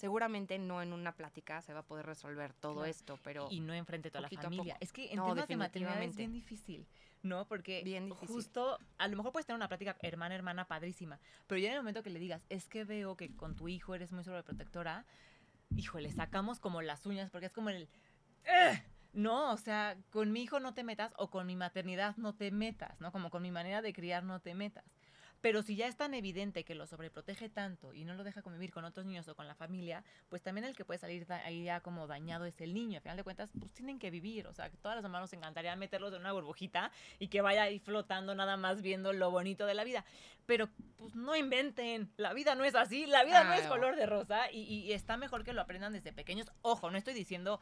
[0.00, 3.48] Seguramente no en una plática se va a poder resolver todo esto, pero...
[3.50, 4.78] Y no enfrente toda la familia.
[4.80, 6.86] Es que en temas de maternidad es bien difícil.
[7.22, 7.46] ¿no?
[7.46, 11.68] Porque Bien justo, a lo mejor puedes tener una plática hermana, hermana, padrísima, pero ya
[11.68, 14.24] en el momento que le digas, es que veo que con tu hijo eres muy
[14.24, 15.04] sobreprotectora,
[15.76, 17.88] híjole, sacamos como las uñas porque es como el...
[19.12, 22.50] No, o sea, con mi hijo no te metas o con mi maternidad no te
[22.50, 23.10] metas, ¿no?
[23.10, 24.84] Como con mi manera de criar no te metas.
[25.40, 28.72] Pero si ya es tan evidente que lo sobreprotege tanto y no lo deja convivir
[28.72, 31.80] con otros niños o con la familia, pues también el que puede salir ahí ya
[31.80, 32.98] como dañado es el niño.
[32.98, 34.46] Al final de cuentas, pues tienen que vivir.
[34.46, 37.62] O sea, que todas las mamás nos encantaría meterlos en una burbujita y que vaya
[37.62, 40.04] ahí flotando nada más viendo lo bonito de la vida.
[40.46, 42.10] Pero pues no inventen.
[42.16, 43.06] La vida no es así.
[43.06, 46.12] La vida no es color de rosa y, y está mejor que lo aprendan desde
[46.12, 46.52] pequeños.
[46.62, 47.60] Ojo, no estoy diciendo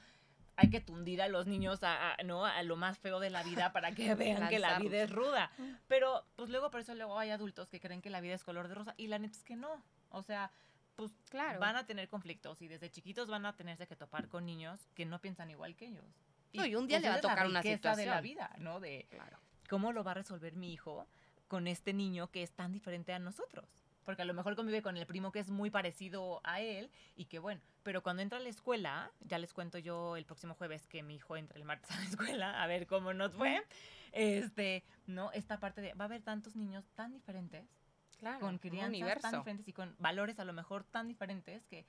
[0.58, 2.44] hay que tundir a los niños a, ¿no?
[2.44, 5.52] a lo más feo de la vida para que vean que la vida es ruda.
[5.86, 8.66] Pero pues luego por eso luego hay adultos que creen que la vida es color
[8.66, 9.80] de rosa y la neta es que no.
[10.10, 10.50] O sea,
[10.96, 11.60] pues claro.
[11.60, 15.06] van a tener conflictos y desde chiquitos van a tenerse que topar con niños que
[15.06, 16.04] no piensan igual que ellos.
[16.50, 18.50] Y, no, y un día pues, le va a tocar una situación de la vida,
[18.58, 18.80] ¿no?
[18.80, 19.38] De claro.
[19.68, 21.06] cómo lo va a resolver mi hijo
[21.46, 23.77] con este niño que es tan diferente a nosotros
[24.08, 27.26] porque a lo mejor convive con el primo que es muy parecido a él y
[27.26, 30.86] que bueno, pero cuando entra a la escuela, ya les cuento yo el próximo jueves
[30.86, 33.62] que mi hijo entra el martes a la escuela, a ver cómo nos fue,
[34.12, 35.30] este, ¿no?
[35.32, 37.66] Esta parte de, va a haber tantos niños tan diferentes,
[38.18, 41.84] claro, con crianzas tan diferentes y con valores a lo mejor tan diferentes que,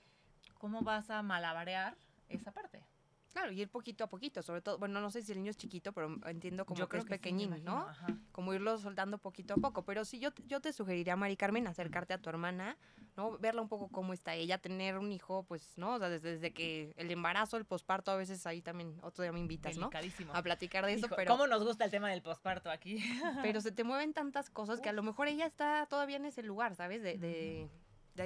[0.57, 1.95] ¿cómo vas a malabarear
[2.27, 2.83] esa parte?
[3.31, 5.57] Claro, y ir poquito a poquito, sobre todo, bueno, no sé si el niño es
[5.57, 7.87] chiquito, pero entiendo como que es pequeñín, ¿no?
[8.31, 9.83] Como irlo soltando poquito a poco.
[9.83, 12.77] Pero sí, yo, yo te sugeriría, Mari Carmen, acercarte a tu hermana,
[13.15, 13.37] ¿no?
[13.37, 15.95] Verla un poco cómo está ella, tener un hijo, pues, ¿no?
[15.95, 19.31] O sea, desde, desde que el embarazo, el posparto, a veces ahí también, otro día
[19.31, 19.89] me invitas, ¿no?
[20.33, 21.31] A platicar de eso, pero...
[21.31, 23.03] ¿Cómo nos gusta el tema del posparto aquí?
[23.43, 26.43] pero se te mueven tantas cosas que a lo mejor ella está todavía en ese
[26.43, 27.03] lugar, ¿sabes?
[27.03, 27.69] de de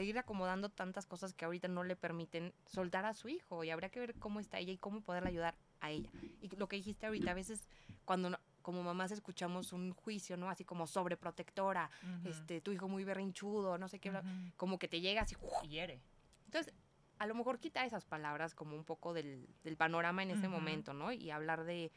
[0.02, 3.90] ir acomodando tantas cosas que ahorita no le permiten soltar a su hijo y habría
[3.90, 6.10] que ver cómo está ella y cómo poderle ayudar a ella.
[6.42, 7.68] Y lo que dijiste ahorita, a veces
[8.06, 10.50] cuando como mamás escuchamos un juicio, ¿no?
[10.50, 11.92] Así como sobreprotectora,
[12.24, 14.12] este, tu hijo muy berrinchudo, no sé qué,
[14.58, 16.02] como que te llega así, y hiere.
[16.46, 16.74] Entonces,
[17.20, 20.94] a lo mejor quita esas palabras como un poco del, del panorama en ese momento,
[20.94, 21.12] ¿no?
[21.12, 21.92] Y hablar de,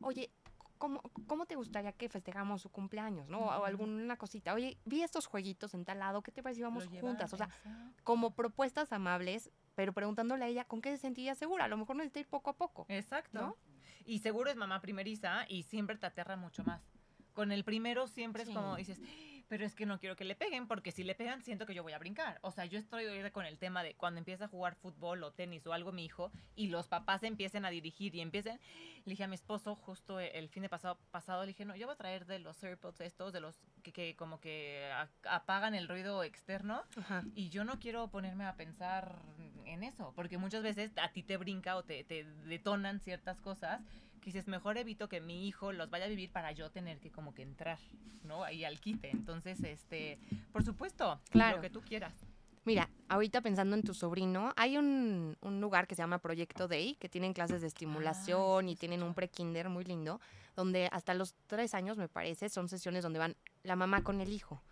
[0.00, 0.30] oye,
[0.80, 3.40] ¿cómo, ¿cómo te gustaría que festejamos su cumpleaños, no?
[3.40, 4.54] O alguna cosita.
[4.54, 7.32] Oye, vi estos jueguitos en tal lado, ¿qué te parece si vamos juntas?
[7.34, 7.50] O sea,
[8.02, 11.66] como propuestas amables, pero preguntándole a ella con qué se sentía segura.
[11.66, 12.86] A lo mejor necesita ir poco a poco.
[12.88, 13.58] Exacto.
[14.06, 16.82] Y seguro es mamá primeriza y siempre te aterra mucho más.
[17.34, 18.98] Con el primero siempre es como dices,
[19.50, 21.82] pero es que no quiero que le peguen porque si le pegan siento que yo
[21.82, 22.38] voy a brincar.
[22.42, 25.66] O sea, yo estoy con el tema de cuando empieza a jugar fútbol o tenis
[25.66, 28.60] o algo mi hijo y los papás empiecen a dirigir y empiecen,
[29.04, 31.88] le dije a mi esposo justo el fin de pasado, pasado le dije, no, yo
[31.88, 34.88] voy a traer de los AirPods estos, de los que, como que
[35.24, 36.84] apagan el ruido externo
[37.34, 39.20] y yo no quiero ponerme a pensar
[39.64, 43.80] en eso porque muchas veces a ti te brinca o te, te detonan ciertas cosas
[44.20, 47.10] que dices, mejor evito que mi hijo los vaya a vivir para yo tener que
[47.10, 47.78] como que entrar,
[48.24, 48.44] ¿no?
[48.44, 49.10] Ahí al quite.
[49.10, 50.18] Entonces, este,
[50.52, 51.56] por supuesto, claro.
[51.56, 52.14] lo que tú quieras.
[52.64, 56.94] Mira, ahorita pensando en tu sobrino, hay un, un lugar que se llama Proyecto Day,
[56.96, 60.20] que tienen clases de estimulación y tienen un pre-kinder muy lindo,
[60.54, 64.30] donde hasta los tres años, me parece, son sesiones donde van la mamá con el
[64.30, 64.62] hijo.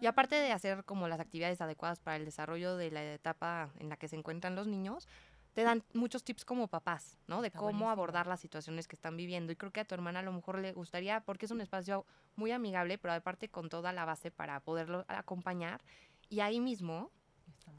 [0.00, 3.88] Y aparte de hacer como las actividades adecuadas para el desarrollo de la etapa en
[3.88, 5.08] la que se encuentran los niños,
[5.54, 7.40] te dan muchos tips como papás, ¿no?
[7.40, 9.52] De cómo abordar las situaciones que están viviendo.
[9.52, 12.04] Y creo que a tu hermana a lo mejor le gustaría, porque es un espacio
[12.34, 15.80] muy amigable, pero aparte con toda la base para poderlo acompañar.
[16.28, 17.12] Y ahí mismo,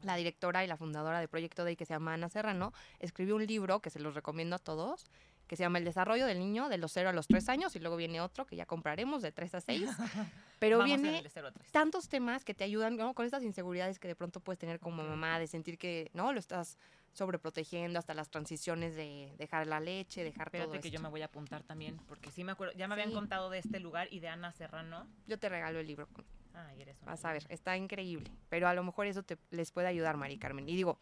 [0.02, 3.46] la directora y la fundadora de Proyecto Day, que se llama Ana Serrano, escribió un
[3.46, 5.10] libro que se los recomiendo a todos,
[5.46, 7.80] que se llama El desarrollo del niño de los 0 a los 3 años y
[7.80, 9.90] luego viene otro que ya compraremos de 3 a 6.
[10.58, 11.22] Pero viene
[11.70, 15.38] tantos temas que te ayudan con estas inseguridades que de pronto puedes tener como mamá,
[15.38, 16.78] de sentir que no lo estás
[17.16, 21.22] sobreprotegiendo hasta las transiciones de dejar la leche, dejar Espérate todo que yo me voy
[21.22, 24.20] a apuntar también, porque sí me acuerdo, ya me habían contado de este lugar y
[24.20, 25.06] de Ana Serrano.
[25.26, 26.08] Yo te regalo el libro.
[26.54, 29.88] Ay, eres Vas a ver, está increíble, pero a lo mejor eso te, les puede
[29.88, 30.68] ayudar, Mari Carmen.
[30.68, 30.98] Y digo,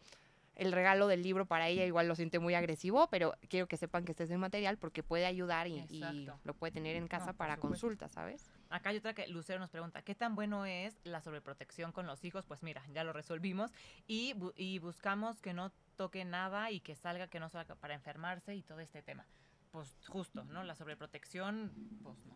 [0.55, 4.05] el regalo del libro para ella igual lo siente muy agresivo, pero quiero que sepan
[4.05, 7.57] que este es el material porque puede ayudar y, lo puede tener en casa para
[7.57, 8.49] consulta, ¿sabes?
[8.69, 12.23] Acá hay otra que Lucero nos pregunta, ¿qué tan bueno es la sobreprotección con los
[12.23, 12.45] hijos?
[12.45, 13.71] Pues mira, ya lo resolvimos
[14.07, 18.55] y, y buscamos que no toque nada y que salga, que no salga para enfermarse
[18.55, 19.25] y todo este tema.
[19.71, 20.63] Pues justo, ¿no?
[20.63, 21.71] La sobreprotección,
[22.03, 22.35] pues no.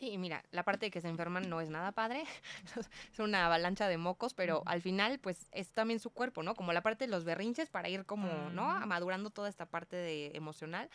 [0.00, 2.24] Sí, mira, la parte de que se enferman no es nada padre,
[3.12, 6.54] es una avalancha de mocos, pero al final, pues es también su cuerpo, ¿no?
[6.54, 8.64] Como la parte de los berrinches para ir como, ¿no?
[8.86, 10.88] Madurando toda esta parte de emocional,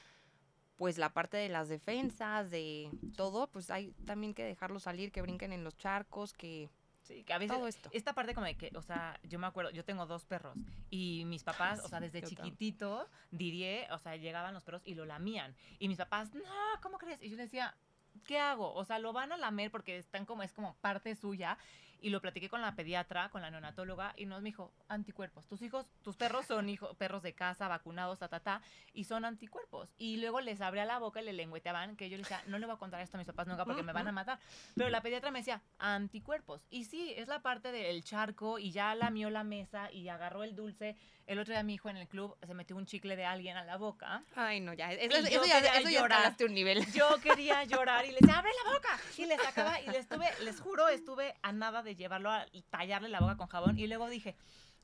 [0.78, 5.21] pues la parte de las defensas, de todo, pues hay también que dejarlos salir, que
[5.21, 6.69] brinquen en los charcos, que
[7.05, 7.89] Sí, que a veces todo esto.
[7.93, 10.57] esta parte como de que, o sea, yo me acuerdo, yo tengo dos perros
[10.89, 15.05] y mis papás, o sea, desde chiquitito, diría, o sea, llegaban los perros y lo
[15.05, 15.55] lamían.
[15.78, 16.41] Y mis papás, no,
[16.82, 17.21] ¿cómo crees?
[17.21, 17.78] Y yo decía,
[18.26, 18.73] ¿qué hago?
[18.73, 21.59] O sea, lo van a lamer porque están como, es como parte suya.
[22.06, 25.47] Y lo platiqué con la pediatra, con la neonatóloga, y nos dijo, anticuerpos.
[25.47, 28.62] Tus hijos, tus perros son hijos, perros de casa, vacunados, ta, ta, ta,
[28.93, 29.91] y son anticuerpos.
[29.97, 32.68] Y luego les abría la boca y le lengüeteaban, que yo le decía, no le
[32.68, 34.38] voy a contar esto a mis papás nunca porque me van a matar.
[34.76, 36.68] Pero la pediatra me decía, anticuerpos.
[36.70, 40.56] Y sí, es la parte del charco, y ya lamió la mesa y agarró el
[40.56, 40.95] dulce
[41.28, 43.64] el otro día mi hijo en el club se metió un chicle de alguien a
[43.64, 44.24] la boca.
[44.36, 44.91] Ay, no, ya.
[44.93, 46.86] Eso, eso ya, eso ya un nivel.
[46.93, 48.99] Yo quería llorar y le decía, abre la boca.
[49.18, 53.10] Y le sacaba y le estuve, les juro, estuve a nada de llevarlo a tallarle
[53.10, 53.80] la boca con jabón.
[53.80, 54.36] Y luego dije,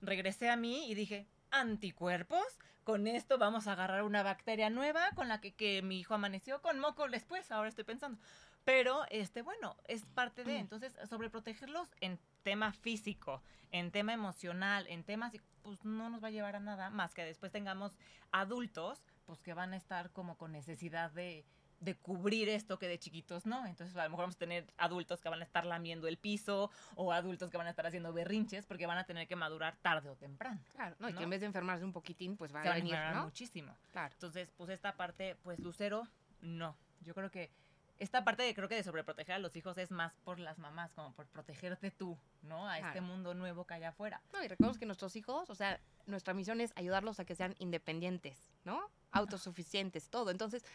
[0.01, 2.45] regresé a mí y dije, anticuerpos.
[2.83, 6.61] Con esto vamos a agarrar una bacteria nueva con la que, que mi hijo amaneció
[6.61, 7.51] con moco después.
[7.51, 8.19] Ahora estoy pensando.
[8.63, 10.61] Pero, este, bueno, es parte de, mm.
[10.61, 13.41] entonces, sobreprotegerlos en tema físico,
[13.71, 15.33] en tema emocional, en temas,
[15.63, 17.95] pues no nos va a llevar a nada más que después tengamos
[18.31, 21.45] adultos, pues que van a estar como con necesidad de,
[21.81, 23.65] de cubrir esto que de chiquitos no.
[23.65, 26.71] Entonces a lo mejor vamos a tener adultos que van a estar lamiendo el piso
[26.95, 30.09] o adultos que van a estar haciendo berrinches porque van a tener que madurar tarde
[30.09, 30.61] o temprano.
[30.73, 33.25] Claro, no, y que en vez de enfermarse un poquitín, pues va a venir, ¿no?
[33.25, 33.75] muchísimo.
[33.91, 34.13] Claro.
[34.13, 36.07] Entonces, pues esta parte, pues Lucero,
[36.41, 36.77] no.
[37.01, 37.49] Yo creo que
[38.01, 40.91] esta parte de creo que de sobreproteger a los hijos es más por las mamás,
[40.93, 42.67] como por protegerte tú, ¿no?
[42.67, 44.23] A este mundo nuevo que hay afuera.
[44.33, 47.53] No, y recordemos que nuestros hijos, o sea, nuestra misión es ayudarlos a que sean
[47.59, 48.81] independientes, ¿no?
[49.11, 50.31] Autosuficientes, todo.
[50.31, 50.65] Entonces,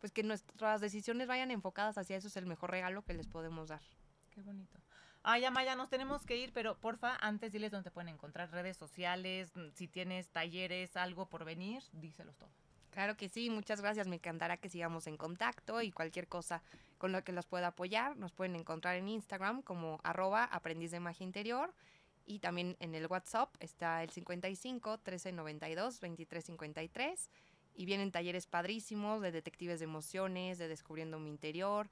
[0.00, 3.68] pues que nuestras decisiones vayan enfocadas hacia eso es el mejor regalo que les podemos
[3.68, 3.82] dar.
[4.30, 4.80] Qué bonito.
[5.22, 8.76] Ay, Amaya, nos tenemos que ir, pero porfa, antes diles dónde te pueden encontrar redes
[8.76, 12.50] sociales, si tienes talleres, algo por venir, díselos todo.
[12.92, 14.06] Claro que sí, muchas gracias.
[14.06, 16.62] Me encantará que sigamos en contacto y cualquier cosa
[16.98, 21.00] con lo que los pueda apoyar, nos pueden encontrar en Instagram como arroba aprendiz de
[21.00, 21.74] magia interior
[22.26, 27.30] y también en el WhatsApp está el 55 13 92 23 53
[27.74, 31.88] y vienen talleres padrísimos de detectives de emociones, de descubriendo mi interior.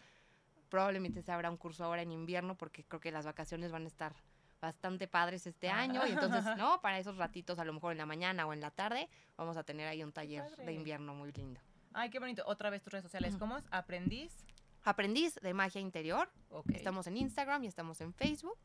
[0.68, 3.88] Probablemente se abra un curso ahora en invierno porque creo que las vacaciones van a
[3.88, 4.14] estar
[4.60, 6.80] bastante padres este año y entonces, ¿no?
[6.80, 9.62] Para esos ratitos, a lo mejor en la mañana o en la tarde, vamos a
[9.64, 11.60] tener ahí un taller de invierno muy lindo.
[11.92, 12.42] Ay, qué bonito.
[12.46, 13.36] Otra vez tus redes sociales.
[13.38, 13.64] ¿Cómo es?
[13.70, 14.32] Aprendiz.
[14.84, 16.30] Aprendiz de Magia Interior.
[16.72, 18.58] Estamos en Instagram y estamos en Facebook.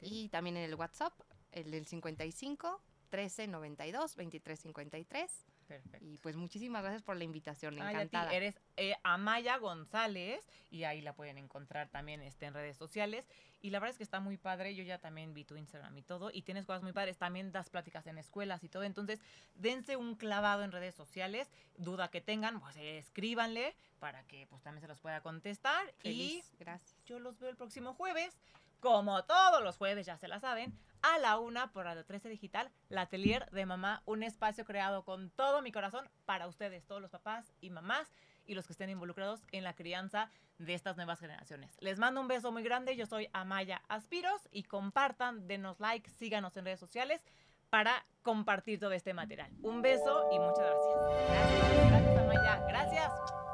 [0.00, 1.12] Y también en el WhatsApp,
[1.52, 5.46] el del 55 13 92 23 53.
[5.68, 6.04] Perfecto.
[6.04, 8.32] Y pues muchísimas gracias por la invitación, encantada.
[8.32, 13.26] Eres eh, Amaya González y ahí la pueden encontrar también este, en redes sociales.
[13.60, 16.02] Y la verdad es que está muy padre, yo ya también vi tu Instagram y
[16.02, 19.20] todo, y tienes cosas muy padres, también das pláticas en escuelas y todo, entonces
[19.56, 24.80] dense un clavado en redes sociales, duda que tengan, pues escríbanle para que pues también
[24.80, 25.92] se los pueda contestar.
[26.04, 26.96] y gracias.
[27.04, 28.38] Yo los veo el próximo jueves,
[28.80, 32.70] como todos los jueves, ya se la saben, a la una por Radio 13 Digital,
[32.88, 37.10] la Atelier de Mamá, un espacio creado con todo mi corazón para ustedes, todos los
[37.10, 38.12] papás y mamás
[38.46, 41.76] y los que estén involucrados en la crianza de estas nuevas generaciones.
[41.80, 46.56] Les mando un beso muy grande, yo soy Amaya Aspiros y compartan, denos like, síganos
[46.56, 47.24] en redes sociales
[47.70, 49.50] para compartir todo este material.
[49.62, 51.28] Un beso y muchas gracias.
[51.28, 53.47] Gracias, gracias Amaya, gracias.